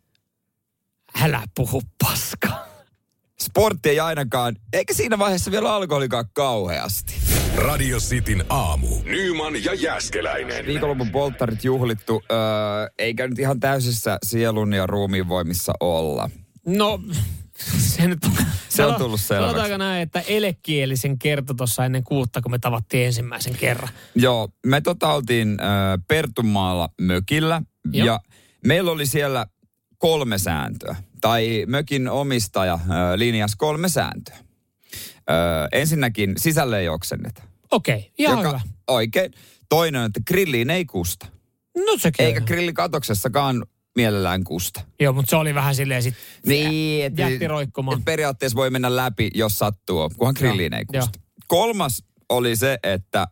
[1.20, 2.66] Älä puhu paskaa.
[3.42, 7.14] Sportti ei ainakaan, eikä siinä vaiheessa vielä alkoholikaan kauheasti.
[7.56, 8.86] Radio Cityn aamu.
[9.04, 10.66] Nyman ja Jäskeläinen.
[10.66, 12.38] Viikonlopun polttarit juhlittu, öö,
[12.98, 16.30] eikä nyt ihan täysissä sielun ja ruumiin voimissa olla.
[16.66, 17.00] No,
[17.78, 18.18] se nyt
[18.68, 19.50] Se on tullut selväksi.
[19.50, 23.88] Sanotaanko näin, että elekielisen kertoi tuossa ennen kuutta, kun me tavattiin ensimmäisen kerran.
[24.14, 25.66] Joo, me tota oltiin öö,
[26.08, 28.06] Pertunmaalla mökillä Joo.
[28.06, 28.20] ja
[28.66, 29.46] meillä oli siellä
[30.02, 30.96] kolme sääntöä.
[31.20, 32.78] Tai mökin omistaja
[33.16, 34.36] linjasi kolme sääntöä.
[35.30, 35.36] Öö,
[35.72, 37.42] ensinnäkin sisälle ei oksenneta.
[37.70, 38.60] Okei, ihan joka, hyvä.
[38.88, 39.32] Oikein.
[39.68, 41.26] Toinen on, että grilliin ei kusta.
[41.86, 44.80] No sekin Eikä grillikatoksessakaan mielellään kusta.
[45.00, 46.14] Joo, mutta se oli vähän silleen sit
[46.46, 47.98] Niin, että jätti roikkumaan.
[47.98, 51.02] et periaatteessa voi mennä läpi, jos sattuu, kunhan grilliin ei Joo.
[51.02, 51.20] kusta.
[51.46, 53.26] Kolmas oli se, että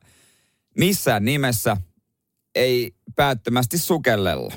[0.79, 1.77] missään nimessä
[2.55, 4.55] ei päättömästi sukellella.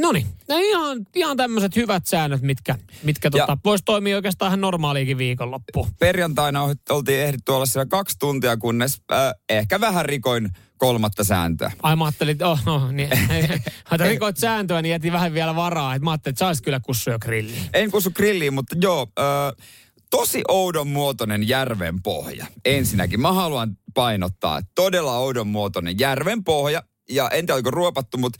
[0.00, 4.60] No niin, ihan, ihan tämmöiset hyvät säännöt, mitkä, mitkä Ja- tota, voisi toimia oikeastaan ihan
[4.60, 5.88] normaaliikin viikonloppu.
[5.98, 11.72] Perjantaina oltiin ehditty olla siellä kaksi tuntia, kunnes äh, ehkä vähän rikoin kolmatta sääntöä.
[11.82, 13.08] Ai mä ajattelin, että oh, no, niin,
[13.92, 15.94] että rikoit sääntöä, niin jätin vähän vielä varaa.
[15.94, 17.62] Et mä ajattelin, että saisit kyllä kussuja grilliin.
[17.74, 19.66] En kusu grilliin, mutta joo, äh,
[20.10, 22.46] tosi oudon muotoinen järven pohja.
[22.64, 26.82] Ensinnäkin mä haluan painottaa, että todella oudon muotoinen järven pohja.
[27.10, 28.38] Ja en tiedä, oliko ruopattu, mutta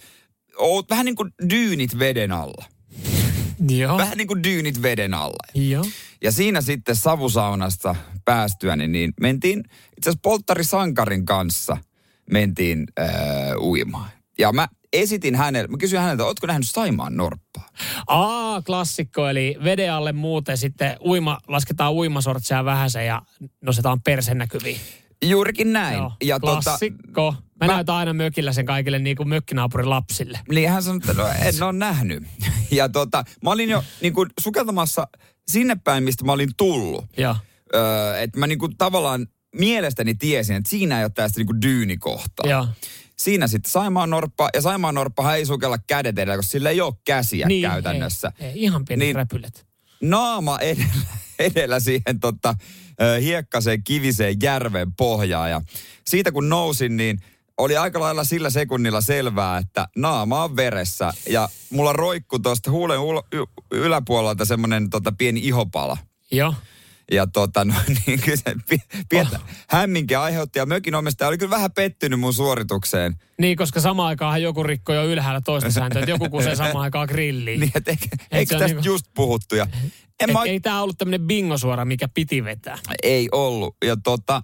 [0.58, 2.64] ou- vähän niin kuin dyynit veden alla.
[3.68, 3.98] Joo.
[3.98, 5.44] Vähän niin kuin dyynit veden alla.
[5.54, 5.84] Joo.
[6.22, 7.94] Ja siinä sitten savusaunasta
[8.24, 9.58] päästyäni, niin mentiin
[9.96, 11.76] itse asiassa Polttari Sankarin kanssa
[12.30, 13.08] mentiin äh,
[13.60, 14.10] uimaan.
[14.38, 17.68] Ja mä esitin hänelle, mä kysyin häneltä, ootko nähnyt Saimaan norppaa?
[18.06, 23.22] Aa, klassikko, eli veden alle muuten sitten uima, lasketaan uimasortseja vähäsen ja
[23.62, 24.80] nostetaan persen näkyviin.
[25.24, 25.98] Juurikin näin.
[25.98, 27.32] Joo, ja tota, klassikko.
[27.32, 30.40] Mä, mä- mä näytän aina mökillä sen kaikille niin kuin mökkinaapurin lapsille.
[30.52, 32.22] niin hän sanoi, että no, en ole nähnyt.
[32.70, 35.08] Ja tota, mä olin jo niin kuin sukeltamassa
[35.50, 37.04] sinne päin, mistä mä olin tullut.
[37.16, 37.36] Joo.
[37.74, 42.50] Öö, että mä niin kuin tavallaan mielestäni tiesin, että siinä ei ole tästä niinku dyynikohtaa.
[42.50, 42.66] Joo.
[43.16, 46.94] Siinä sitten Saimaan Norppa, ja Saimaan Norppa ei sukella kädet edellä, koska sillä ei ole
[47.04, 48.32] käsiä Niin, käytännössä.
[48.40, 49.16] Ei, ei, ihan pienet Niin- niin.
[49.16, 49.66] räpylät.
[50.02, 50.92] Naama edellä,
[51.38, 52.54] edellä siihen tota,
[53.20, 55.50] hiekkaseen kiviseen järven pohjaan.
[55.50, 55.60] Ja
[56.06, 57.18] siitä kun nousin, niin
[57.58, 61.12] oli aika lailla sillä sekunnilla selvää, että naama on veressä.
[61.30, 65.96] Ja mulla roikku tuosta huulen ul- y- yläpuolelta semmoinen tota, pieni ihopala.
[66.30, 66.54] Joo.
[67.12, 67.74] Ja tota, no,
[68.06, 69.42] niin kyllä se pi- pientä Oh.
[69.68, 70.58] hämminkiä aiheutti.
[70.58, 73.14] Ja mökin omistaja oli kyllä vähän pettynyt mun suoritukseen.
[73.38, 77.08] Niin, koska samaan aikaan joku rikko jo ylhäällä toista sääntöä, että joku kusee samaan aikaan
[77.10, 77.60] grilliin.
[77.60, 79.54] Niin, että eikö, eikö tästä niinku- just puhuttu?
[79.54, 79.66] Ja
[80.20, 82.78] en Et mä, Ei tämä ollut tämmöinen bingosuora, mikä piti vetää.
[83.02, 83.76] ei ollut.
[83.84, 84.42] Ja tota,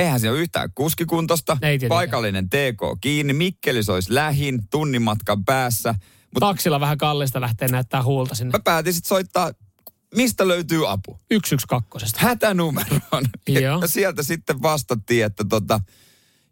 [0.00, 1.52] eihän se ole yhtään kuskikuntosta.
[1.52, 1.96] Ei tietenkään.
[1.96, 3.32] Paikallinen TK kiinni.
[3.32, 5.94] Mikkeli olisi lähin, tunnin matkan päässä.
[6.34, 8.50] Mutta Taksilla vähän kallista lähtee näyttää huulta sinne.
[8.52, 9.52] mä päätin sitten soittaa,
[10.14, 11.18] mistä löytyy apu.
[11.44, 12.18] 112.
[12.20, 13.24] Hätänumeroon.
[13.48, 13.80] Joo.
[13.80, 15.80] ja sieltä sitten vastattiin, että tota,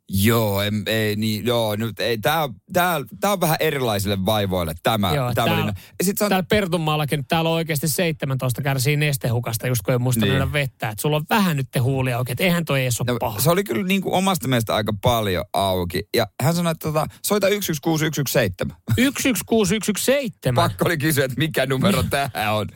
[0.08, 5.14] joo, em, ei, niin, joo, nyt ei, tää, tää, tää on vähän erilaisille vaivoille tämä,
[5.14, 5.72] Joo, tämä täällä-.
[5.98, 10.24] Ja sit on, Täällä Pertunmaallakin täällä on oikeasti 17 kärsii nestehukasta, just kun ei muista
[10.24, 10.38] Niin.
[10.38, 10.52] niin.
[10.52, 10.88] vettä.
[10.88, 13.40] Et sulla on vähän nyt te huulia oikein, että eihän toi edes ole no, paha.
[13.40, 16.02] se oli kyllä niin kuin omasta mielestä aika paljon auki.
[16.16, 18.64] Ja hän sanoi, että tota, soita 116117.
[18.96, 20.52] 116117.
[20.54, 22.66] Pakko oli kysyä, että mikä numero tämä on.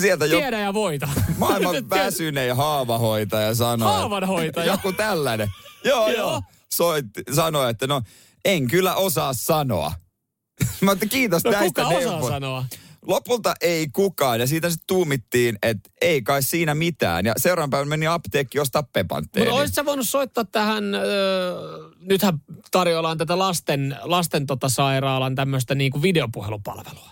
[0.00, 1.08] Sieltä jo Tiedä ja voita.
[1.38, 3.88] maailman väsynein haavahoitaja sanoi.
[3.92, 4.66] Haavanhoitaja.
[4.72, 5.48] Joku tällainen.
[5.84, 6.16] joo, joo.
[6.18, 6.42] Joo.
[6.74, 8.02] Soitti, sanoi, että no
[8.44, 9.92] en kyllä osaa sanoa.
[10.80, 12.28] Mä otin kiitos No näistä kuka osaa neuvoista.
[12.34, 12.64] sanoa?
[13.08, 17.26] Lopulta ei kukaan ja siitä sitten tuumittiin, että ei kai siinä mitään.
[17.26, 19.48] Ja seuraavan päivän meni apteekki ostaa pepantteeni.
[19.48, 21.54] Mutta olisit sä voinut soittaa tähän, öö,
[22.00, 22.38] nythän
[22.70, 27.10] tarjoillaan tätä lasten, lasten tota sairaalan tämmöistä niinku videopuhelupalvelua.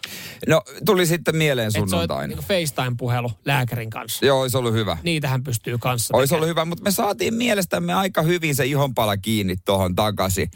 [0.49, 2.27] No tuli sitten mieleen sunnuntaina.
[2.27, 4.27] niinku FaceTime-puhelu lääkärin kanssa.
[4.27, 4.99] Joo, olisi ollut hyvä.
[5.03, 9.57] Niitähän pystyy kanssa Olisi ollut hyvä, mutta me saatiin mielestämme aika hyvin se ihonpala kiinni
[9.65, 10.51] tuohon takaisin.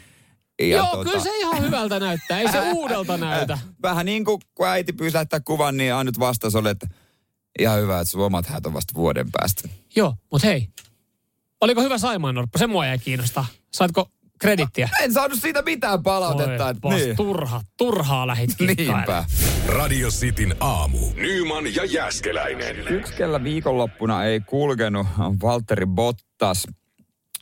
[0.61, 2.41] Ja tota- Joo, kyllä se ihan hyvältä näyttää.
[2.41, 3.59] Ei se uudelta näytä.
[3.83, 6.87] Vähän niin kuin kun äiti pyysi lähettää kuvan, niin ainut vastaus oli, että
[7.59, 9.69] ihan hyvä, että sun omat häät on vasta vuoden päästä.
[9.97, 10.69] Joo, mutta hei.
[11.61, 12.59] Oliko hyvä Saimaan Norppa?
[12.59, 13.47] Se mua jäi kiinnostaa.
[13.73, 14.09] Saatko
[14.41, 14.89] kredittiä?
[15.03, 16.65] En saanut siitä mitään palautetta.
[16.65, 17.17] Voi, että vas, niin.
[17.17, 18.51] turha, turhaa lähit.
[18.77, 19.25] Niinpä.
[19.67, 20.99] Radio Cityn aamu.
[21.15, 22.89] Nyman ja Jäskeläinen.
[22.89, 26.67] Yksi, kellä viikonloppuna ei kulkenut, on Valtteri Bottas.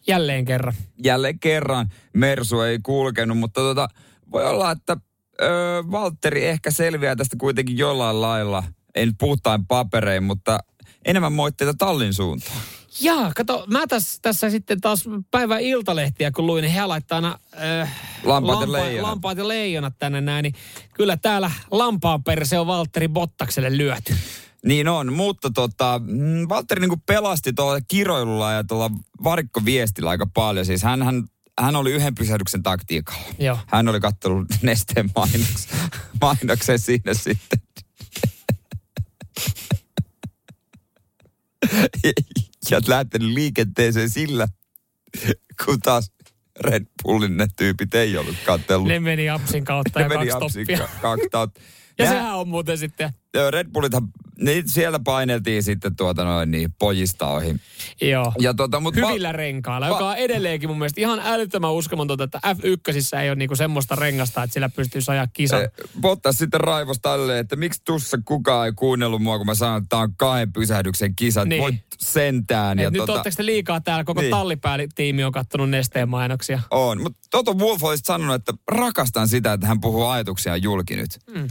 [0.07, 0.75] Jälleen kerran.
[1.05, 3.89] Jälleen kerran Mersu ei kulkenut, mutta tota,
[4.33, 4.97] voi olla, että
[5.43, 5.47] ö,
[5.91, 8.65] Valtteri ehkä selviää tästä kuitenkin jollain lailla.
[8.95, 10.59] Ei nyt puhutaan paperein, mutta
[11.05, 12.59] enemmän moitteita tallin suuntaan.
[13.01, 17.39] Jaa, kato, mä tässä, tässä sitten taas päivän iltalehtiä, kun luin, niin he laittaa aina
[17.81, 19.11] äh, Lampaat ja leijonat.
[19.11, 20.55] lampaat ja leijonat tänne näin, niin
[20.95, 24.15] kyllä täällä lampaan perse on Valtteri Bottakselle lyöty.
[24.65, 28.91] Niin on, mutta tota, mm, Valtteri niin pelasti tuolla kiroilulla ja tuolla
[29.25, 30.67] varikkoviestillä aika paljon.
[30.67, 31.25] Siis hän, hän,
[31.61, 33.25] hän oli yhden pysähdyksen taktiikalla.
[33.39, 33.59] Joo.
[33.67, 35.69] Hän oli kattonut nesteen mainoks,
[36.21, 37.59] mainoksen siinä sitten.
[42.71, 44.49] ja lähtenyt liikenteeseen sillä,
[45.65, 46.13] kun taas
[46.61, 48.89] Red Bullin ne tyypit ei ollut kattellut.
[48.89, 50.79] Ne meni apsin kautta ja kaksi apsin toppia.
[50.79, 51.61] ka- kaksi tautta.
[51.99, 54.09] Ja Nehän- sehän on muuten sitten, Joo, Red Bullithan,
[54.41, 57.55] niin siellä paineltiin sitten tuota noin niin pojista ohi.
[58.03, 58.33] joo.
[58.41, 63.19] Ja tota, mut Hyvillä renkailla, joka on edelleenkin mun mielestä ihan älyttömän uskomatonta, että F1
[63.19, 65.63] ei ole niinku semmoista rengasta, että sillä pystyy ajaa kisan.
[65.63, 69.79] Eh, Bottas sitten raivosi tälle, että miksi tuossa kukaan ei kuunnellut mua, kun mä sanoin,
[69.83, 71.45] että tämä on kahden pysähdyksen kisa.
[71.45, 71.63] Niin.
[71.63, 72.79] Voit sentään.
[72.79, 74.31] Et Ja nyt ootteko te liikaa täällä, koko Niin.
[74.31, 76.61] tallipäälitiimi on kattonut nesteen mainoksia.
[76.71, 77.03] on.
[77.03, 81.11] Mutta Toto Wolf olisi sanonut, että rakastan sitä, että hän puhuu ajatuksiaan julki nyt.
[81.35, 81.49] Mm.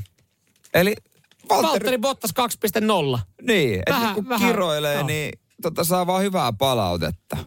[0.80, 0.96] Eli
[1.50, 2.32] Valtteri, Valtteri Bottas
[3.16, 3.20] 2.0.
[3.42, 5.08] niin, että Vähän- kun vähän, kiroilee, joo.
[5.08, 7.38] niin tota, saa vaan hyvää palautetta.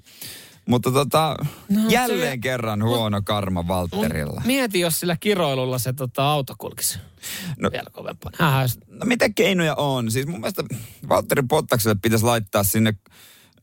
[0.66, 1.36] Mutta tota,
[1.68, 4.42] no, jälleen se- kerran huono karma Valtterilla.
[4.44, 7.70] Mieti, jos sillä kiroilulla se tota, auto kulkisi No- no.
[7.72, 8.36] vielä kovempana.
[8.40, 10.10] Hähä, No mitä keinoja on?
[10.10, 10.64] Siis mun mielestä
[11.08, 12.94] Valtteri Pottakselle pitäisi laittaa sinne,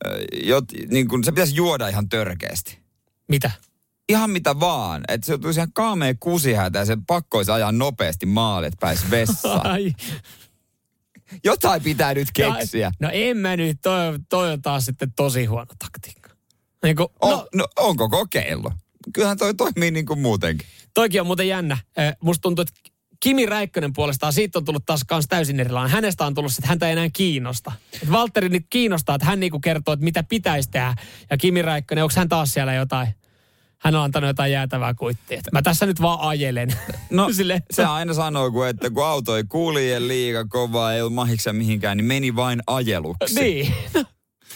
[0.06, 0.12] äh,
[0.44, 2.78] jot, niin kun, se pitäisi juoda ihan törkeästi.
[3.28, 3.50] mitä?
[4.08, 5.04] Ihan mitä vaan.
[5.08, 9.10] Että se tulisi ihan kaamea kusihätä ja se pakko olisi ajaa nopeasti maalle, että pääsi
[9.10, 9.66] vessaan.
[9.66, 9.92] Ai.
[11.44, 12.92] Jotain pitää nyt keksiä.
[13.00, 16.30] No en mä nyt, toi, toi on taas sitten tosi huono taktiikka.
[16.84, 18.72] Niin kun, On, no, no, no, onko kokeillut?
[19.12, 20.68] Kyllähän toi toimii niin kuin muutenkin.
[20.94, 21.78] toikin on muuten jännä.
[21.96, 22.74] Eh, Musta tuntuu, että
[23.20, 25.92] Kimi Räikkönen puolestaan, siitä on tullut taas kans täysin erilainen.
[25.92, 27.72] Hänestä on tullut, että häntä ei enää kiinnosta.
[28.02, 30.94] Et Valtteri nyt kiinnostaa, että hän niinku kertoo, että mitä pitäisi tehdä.
[31.30, 33.08] Ja Kimi Räikkönen, onko hän taas siellä jotain?
[33.80, 35.40] Hän on antanut jotain jäätävää kuittia.
[35.52, 36.68] Mä tässä nyt vaan ajelen.
[37.10, 41.12] No Sille, se aina sanoo, kun, että kun auto ei kulje liiga kovaa, ei ole
[41.12, 43.34] mahiksia mihinkään, niin meni vain ajeluksi.
[43.40, 43.74] Niin.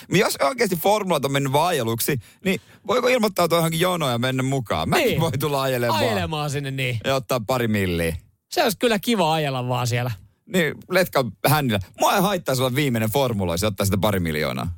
[0.08, 4.88] Jos oikeasti formulat on mennyt vaan ajeluksi, niin voiko ilmoittautua johonkin jonoon ja mennä mukaan?
[4.88, 5.20] Mäkin Niin.
[5.20, 6.00] voi tulla ajelemaan.
[6.00, 6.98] Ajelemaan sinne niin.
[7.04, 8.16] Ja ottaa pari milliä.
[8.50, 10.10] Se olisi kyllä kiva ajella vaan siellä.
[10.52, 11.80] Niin, letka hännillä.
[12.00, 14.72] Mua ei haittaisi olla viimeinen formula, jos ottaa sitä pari miljoonaa.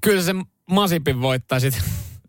[0.00, 0.32] Kyllä se
[0.70, 1.80] Masipin voittaisit.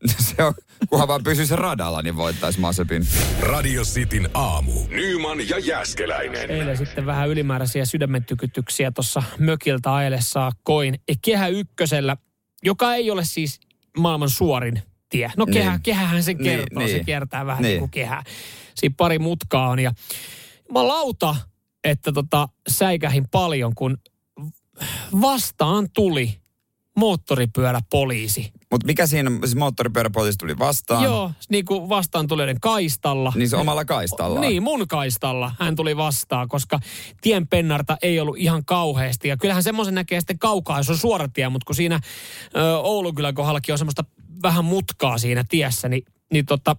[0.36, 0.54] Se on,
[0.90, 3.08] kunhan vaan pysyisi radalla, niin voittaisi Masepin.
[3.40, 4.72] Radio Cityn aamu.
[4.90, 6.52] Nyman ja Jäskeläinen.
[6.52, 12.18] Eilen sitten vähän ylimääräisiä sydämentykytyksiä tuossa mökiltä ajelessa koin Kehä Ykkösellä,
[12.64, 13.60] joka ei ole siis
[13.98, 15.32] maailman suorin tie.
[15.38, 15.82] No kehä, Niin.
[15.82, 17.06] kehähän sen Niin, kertoo, se niin.
[17.06, 17.70] kiertää vähän niin.
[17.70, 17.80] Niin.
[17.80, 18.24] kuin kehä.
[18.76, 19.92] Siinä pari mutkaa on ja
[20.72, 21.36] mä lauta,
[21.84, 23.98] että tota, säikähin paljon, kun
[25.22, 26.38] vastaan tuli
[26.98, 28.52] moottoripyöräpoliisi.
[28.74, 31.04] Mutta mikä siinä, siis moottoripyöräpoliisi tuli vastaan.
[31.04, 33.34] Joo, niin kuin vastaan tulijoiden kaistalla.
[33.36, 34.48] Niin se omalla kaistallaan.
[34.48, 36.80] Niin, mun kaistalla hän tuli vastaan, koska
[37.22, 39.28] tien pennarta ei ollut ihan kauheasti.
[39.28, 42.00] Ja kyllähän semmoisen näkee sitten kaukaa, jos on suora tie, mutta kun siinä
[42.56, 44.04] ö, Oulunkylän kohdallakin on semmoista
[44.44, 46.76] vähän mutkaa siinä tiessä, niin, niin tota,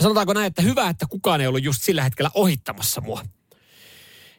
[0.00, 3.22] sanotaanko näin, että hyvä, että kukaan ei ollut just sillä hetkellä ohittamassa mua.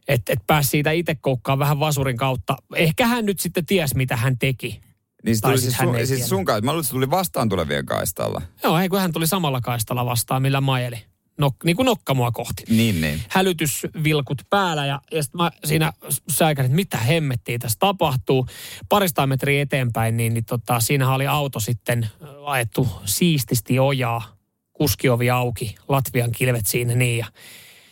[0.07, 2.55] Että et pääsi siitä itse koukkaan vähän vasurin kautta.
[2.75, 4.88] Ehkä hän nyt sitten ties, mitä hän teki.
[5.25, 6.65] Niin se tuli siis siis, hän sun, ei siis sun kaista.
[6.65, 8.41] Mä luulen, että se tuli vastaan tulevien kaistalla.
[8.63, 11.05] Joo, ei kun hän tuli samalla kaistalla vastaan, millä majeli.
[11.39, 12.63] Nok, niin kuin nokka mua kohti.
[12.69, 13.21] Niin, niin.
[13.29, 15.93] hälytysvilkut päällä ja, ja sitten mä siinä
[16.31, 18.47] säikärin, että mitä hemmettiä tässä tapahtuu.
[18.89, 22.09] Parista metriä eteenpäin, niin, niin tota, siinä oli auto sitten
[22.45, 24.35] ajettu siististi ojaa,
[24.73, 27.25] kuskiovi auki, Latvian kilvet siinä niin ja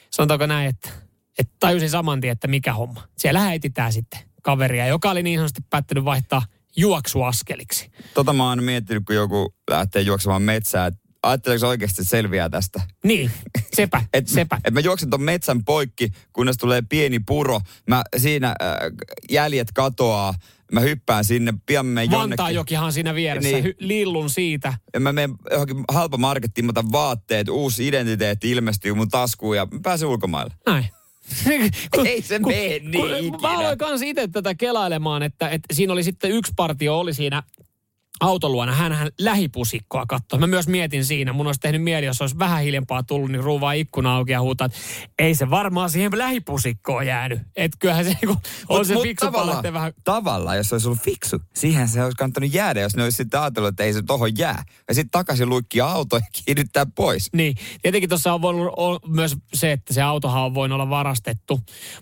[0.09, 0.89] sanotaanko näin, että,
[1.39, 3.03] että tajusin saman tien, että mikä homma.
[3.17, 6.41] Siellä etsitään sitten kaveria, joka oli niin sanotusti päättänyt vaihtaa
[6.77, 7.91] juoksuaskeliksi.
[8.13, 12.81] Tota mä oon miettinyt, kun joku lähtee juoksemaan metsään, että ajatteleeko oikeasti, selviää tästä?
[13.03, 13.31] Niin,
[13.75, 14.57] sepä, Et, sepä.
[14.63, 17.59] et mä juoksen ton metsän poikki, kunnes tulee pieni puro.
[17.87, 18.55] Mä siinä äh,
[19.31, 20.33] jäljet katoaa.
[20.71, 22.29] Mä hyppään sinne, pian menen jonnekin.
[22.29, 23.63] Vantaajokihan siinä vieressä, Niin.
[23.63, 23.75] niin.
[23.79, 24.73] lillun siitä.
[24.93, 29.67] Ja mä menen johonkin halpa markettiin, mä otan vaatteet, uusi identiteetti ilmestyy mun taskuun ja
[29.71, 30.53] mä pääsen ulkomaille.
[30.65, 30.85] Näin.
[32.05, 33.37] Ei se mene niin ikinä.
[33.41, 37.43] Mä aloin kans itse tätä kelailemaan, että, että siinä oli sitten yksi partio oli siinä
[38.19, 40.39] autoluona, hän, hän lähipusikkoa katsoi.
[40.39, 43.73] Mä myös mietin siinä, mun olisi tehnyt mieli, jos olisi vähän hiljempaa tullut, niin ruuvaa
[43.73, 44.77] ikkuna auki ja huutaa, että
[45.19, 47.39] ei se varmaan siihen lähipusikkoon jäänyt.
[47.55, 48.35] Että kyllähän se niinku,
[48.69, 49.93] on se fiksu tavallaan, vähän...
[50.03, 53.39] tavallaan, jos se olisi ollut fiksu, siihen se olisi kannattanut jäädä, jos ne olisi sitten
[53.39, 54.63] ajatellut, että ei se tohon jää.
[54.87, 57.29] Ja sitten takaisin luikkia auto ja kiinnittää pois.
[57.33, 61.59] Niin, tietenkin tuossa on voinut olla myös se, että se autohan on voinut olla varastettu,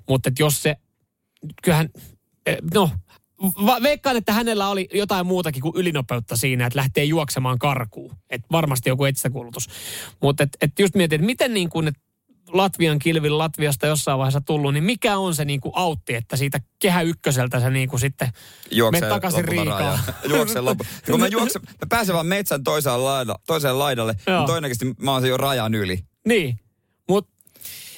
[0.10, 0.76] mutta että jos se,
[1.64, 1.90] kyllähän,
[2.46, 2.90] eh, no,
[3.66, 8.16] va- veikkaan, että hänellä oli jotain muutakin kuin ylinopeutta siinä, että lähtee juoksemaan karkuun.
[8.30, 9.70] Että varmasti joku etsäkulutus.
[10.22, 12.02] Mutta et, et just mietin, että miten niin kuin, että
[12.48, 16.60] Latvian kilvin Latviasta jossain vaiheessa tullut, niin mikä on se niin kuin autti, että siitä
[16.80, 18.30] kehä ykköseltä se niin kuin sitten
[18.72, 20.00] Juoksee Mene takaisin Riikaan.
[20.30, 20.84] Juoksee loppu.
[21.06, 24.38] Kun mä, juoksen, mä pääsen vaan metsän toiseen, laida, toiseen laidalle, Joo.
[24.38, 26.00] niin todennäköisesti mä oon sen jo rajan yli.
[26.28, 26.60] Niin,
[27.10, 27.35] mutta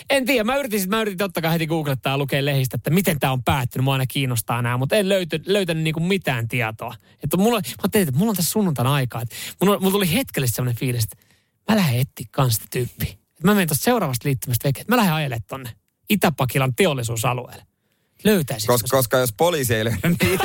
[0.09, 0.43] en tiedä.
[0.43, 3.43] Mä yritin, mä yritin totta kai heti googlettaa ja lukea lehdistä, että miten tämä on
[3.43, 3.83] päättynyt.
[3.83, 6.95] Mua aina kiinnostaa nämä, mutta en löyty, löytänyt niinku mitään tietoa.
[7.23, 9.21] Että mulla, mä ajattelin, että mulla on tässä sunnuntaina aikaa.
[9.21, 11.17] Että mulla, mulla tuli hetkellisesti sellainen fiilis, että
[11.69, 13.13] mä lähden etsiä kans sitä tyyppiä.
[13.43, 15.69] Mä menen tuosta seuraavasta liittymästä veke, mä lähden ajelemaan tonne
[16.09, 17.63] Itä-Pakilan teollisuusalueelle.
[18.27, 20.43] Löytäisikö Koska, koska jos poliisi ei löydä niitä,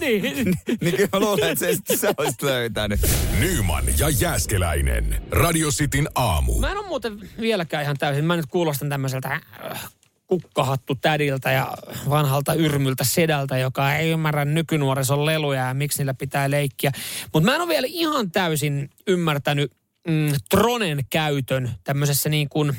[0.00, 0.58] niin.
[0.80, 3.00] niin kyllä mä luulen, että se, sä olisit löytänyt.
[3.40, 5.22] Nyman ja Jäskeläinen.
[5.30, 6.58] Radio Cityn aamu.
[6.58, 8.24] Mä en ole muuten vieläkään ihan täysin.
[8.24, 9.90] Mä nyt kuulostan tämmöiseltä äh,
[10.26, 11.74] kukkahattu tädiltä ja
[12.08, 16.92] vanhalta yrmyltä sedältä, joka ei ymmärrä nykynuorison leluja ja miksi niillä pitää leikkiä.
[17.32, 19.72] Mutta mä en ole vielä ihan täysin ymmärtänyt
[20.08, 22.76] mm, Tronen käytön tämmöisessä niin kuin,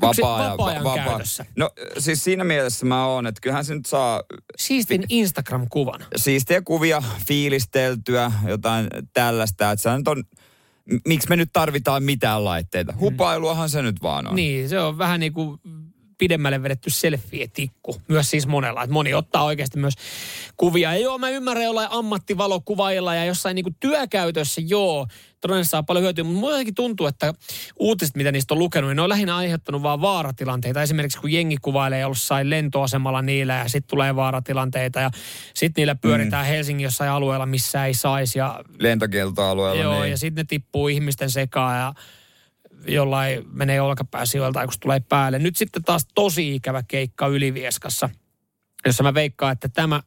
[0.00, 1.46] Vapaa-ajan, vapaa-ajan käytössä.
[1.56, 4.22] No siis siinä mielessä mä oon, että kyllähän se nyt saa
[4.56, 6.04] siistin Instagram-kuvan.
[6.16, 9.70] siistiä kuvia, fiilisteltyä, jotain tällaista.
[9.70, 10.24] Että se nyt on,
[11.06, 12.94] miksi me nyt tarvitaan mitään laitteita?
[13.00, 14.36] Hupailuahan se nyt vaan on.
[14.36, 15.60] Niin, se on vähän niin kuin
[16.20, 18.02] pidemmälle vedetty selfie-tikku.
[18.08, 18.82] Myös siis monella.
[18.82, 19.94] Että moni ottaa oikeasti myös
[20.56, 20.94] kuvia.
[20.94, 25.06] Ja joo, mä ymmärrän jollain ammattivalokuvailla ja jossain niin kuin työkäytössä, joo,
[25.40, 27.34] todennäköisesti saa paljon hyötyä, mutta mulla jotenkin tuntuu, että
[27.78, 30.82] uutiset, mitä niistä on lukenut, niin ne on lähinnä aiheuttanut vaan vaaratilanteita.
[30.82, 35.10] Esimerkiksi kun jengi kuvailee jossain lentoasemalla niillä ja sitten tulee vaaratilanteita ja
[35.54, 36.48] sitten niillä pyöritään mm.
[36.48, 39.82] Helsingin jossain alueella, missä ei saisi ja Lentokieltoalueella.
[39.82, 40.10] Joo, niin.
[40.10, 41.94] ja sitten ne tippuu ihmisten sekaan ja
[42.88, 45.38] jollain menee olkapääsijoilta, kun se tulee päälle.
[45.38, 48.10] Nyt sitten taas tosi ikävä keikka Ylivieskassa,
[48.86, 50.02] jossa mä veikkaan, että tämä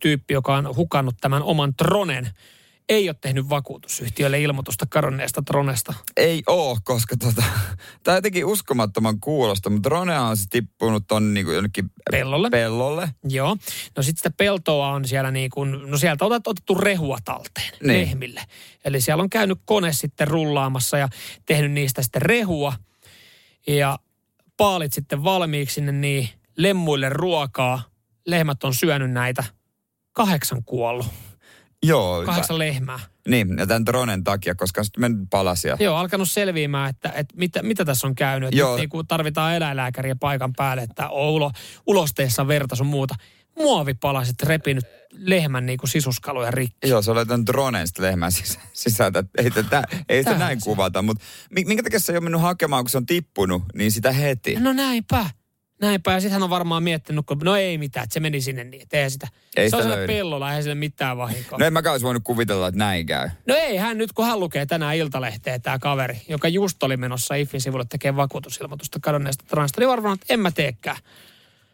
[0.00, 2.30] tyyppi, joka on hukannut tämän oman tronen,
[2.90, 5.94] ei ole tehnyt vakuutusyhtiölle ilmoitusta kadonneesta dronesta.
[6.16, 7.42] Ei oo, koska tota,
[8.02, 12.50] tämä jotenkin uskomattoman kuulosta, mutta drone on siis tippunut ton niin kuin jonnekin Pellolle.
[12.50, 13.14] pellolle.
[13.28, 13.56] Joo.
[13.96, 18.00] No sitten sitä peltoa on siellä niin kuin, no sieltä on otettu rehua talteen Niin.
[18.00, 18.42] lehmille.
[18.84, 21.08] Eli siellä on käynyt kone sitten rullaamassa ja
[21.46, 22.72] tehnyt niistä sitten rehua.
[23.66, 23.98] Ja
[24.56, 27.82] paalit sitten valmiiksi sinne niin lemmuille ruokaa.
[28.26, 29.44] Lehmät on syönyt näitä.
[30.12, 31.06] Kahdeksan kuollut.
[31.82, 32.22] Joo.
[32.26, 32.98] Kahdeksan lehmää.
[33.28, 35.76] Niin, ja tämän dronen takia, koska sitten mennyt palasia.
[35.80, 38.46] Joo, alkanut selviämään, että, että mitä, mitä tässä on käynyt.
[38.48, 38.76] Että Joo.
[38.76, 41.50] nyt niin tarvitaan eläinlääkäriä paikan päälle, että on ulo,
[41.86, 43.14] ulosteessa verta sun muuta.
[43.58, 46.88] Muovipalaset repinyt lehmän niin kuin sisuskaluja rikki.
[46.88, 49.24] Joo, se oli tämän dronen sitten lehmän sisä- sisältä.
[49.38, 50.64] Ei, tätä, ei sitä näin se.
[50.64, 53.92] kuvata, mutta mi- minkä takia se ei ole mennyt hakemaan, kun se on tippunut, niin
[53.92, 54.54] sitä heti.
[54.60, 55.30] No näinpä.
[55.80, 56.12] Näinpä.
[56.12, 58.82] Ja sitten hän on varmaan miettinyt, kun no ei mitään, että se meni sinne niin,
[58.82, 59.28] että eihän sitä.
[59.56, 60.12] Ei se on sitä siellä löydy.
[60.12, 61.58] pellolla, eihän sille mitään vahinkoa.
[61.58, 63.28] No en mäkään olisi voinut kuvitella, että näin käy.
[63.46, 67.34] No ei hän nyt, kun hän lukee tänään Iltalehteä, tämä kaveri, joka just oli menossa
[67.34, 70.96] IFin sivulle tekemään vakuutusilmoitusta kadonneesta transta, niin varmaan, että en mä teekään.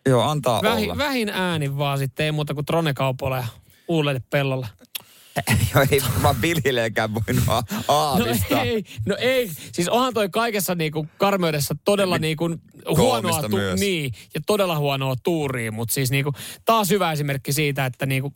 [0.07, 0.99] Joo, antaa Vähin, olla.
[0.99, 3.47] vähin äänin vaan sitten, ei muuta kuin tronekaupoille ja
[3.89, 4.67] uudelle pellolle.
[5.75, 8.63] Joo, ei vaan Billillekään voinut a- No aavistaa.
[8.63, 9.51] ei, no ei.
[9.73, 12.57] Siis onhan toi kaikessa niinku karmeudessa todella niinku
[12.97, 13.81] huonoa, tu- myös.
[13.81, 16.33] niin, ja todella huonoa tuuria, mutta siis niinku
[16.65, 18.33] taas hyvä esimerkki siitä, että niinku,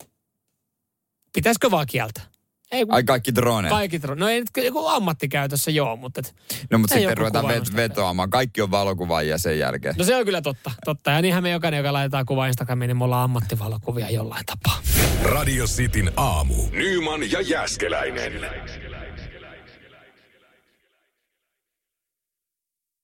[1.33, 2.23] pitäisikö vaan kieltää?
[2.71, 3.69] Ei, kun Ai kaikki droneet.
[3.73, 6.35] kaikki, tro- no ei nyt joku ammattikäytössä joo, mutta et,
[6.71, 8.29] No mutta sitten ruvetaan vet- vetoamaan.
[8.29, 9.95] Kaikki on valokuvaajia sen jälkeen.
[9.97, 11.11] no se on kyllä totta, totta.
[11.11, 14.81] Ja niinhän me jokainen, joka laitetaan kuva Instagramiin, niin me ollaan ammattivalokuvia jollain tapaa.
[15.23, 16.55] Radio Cityn aamu.
[16.71, 18.31] Nyman ja Jäskeläinen.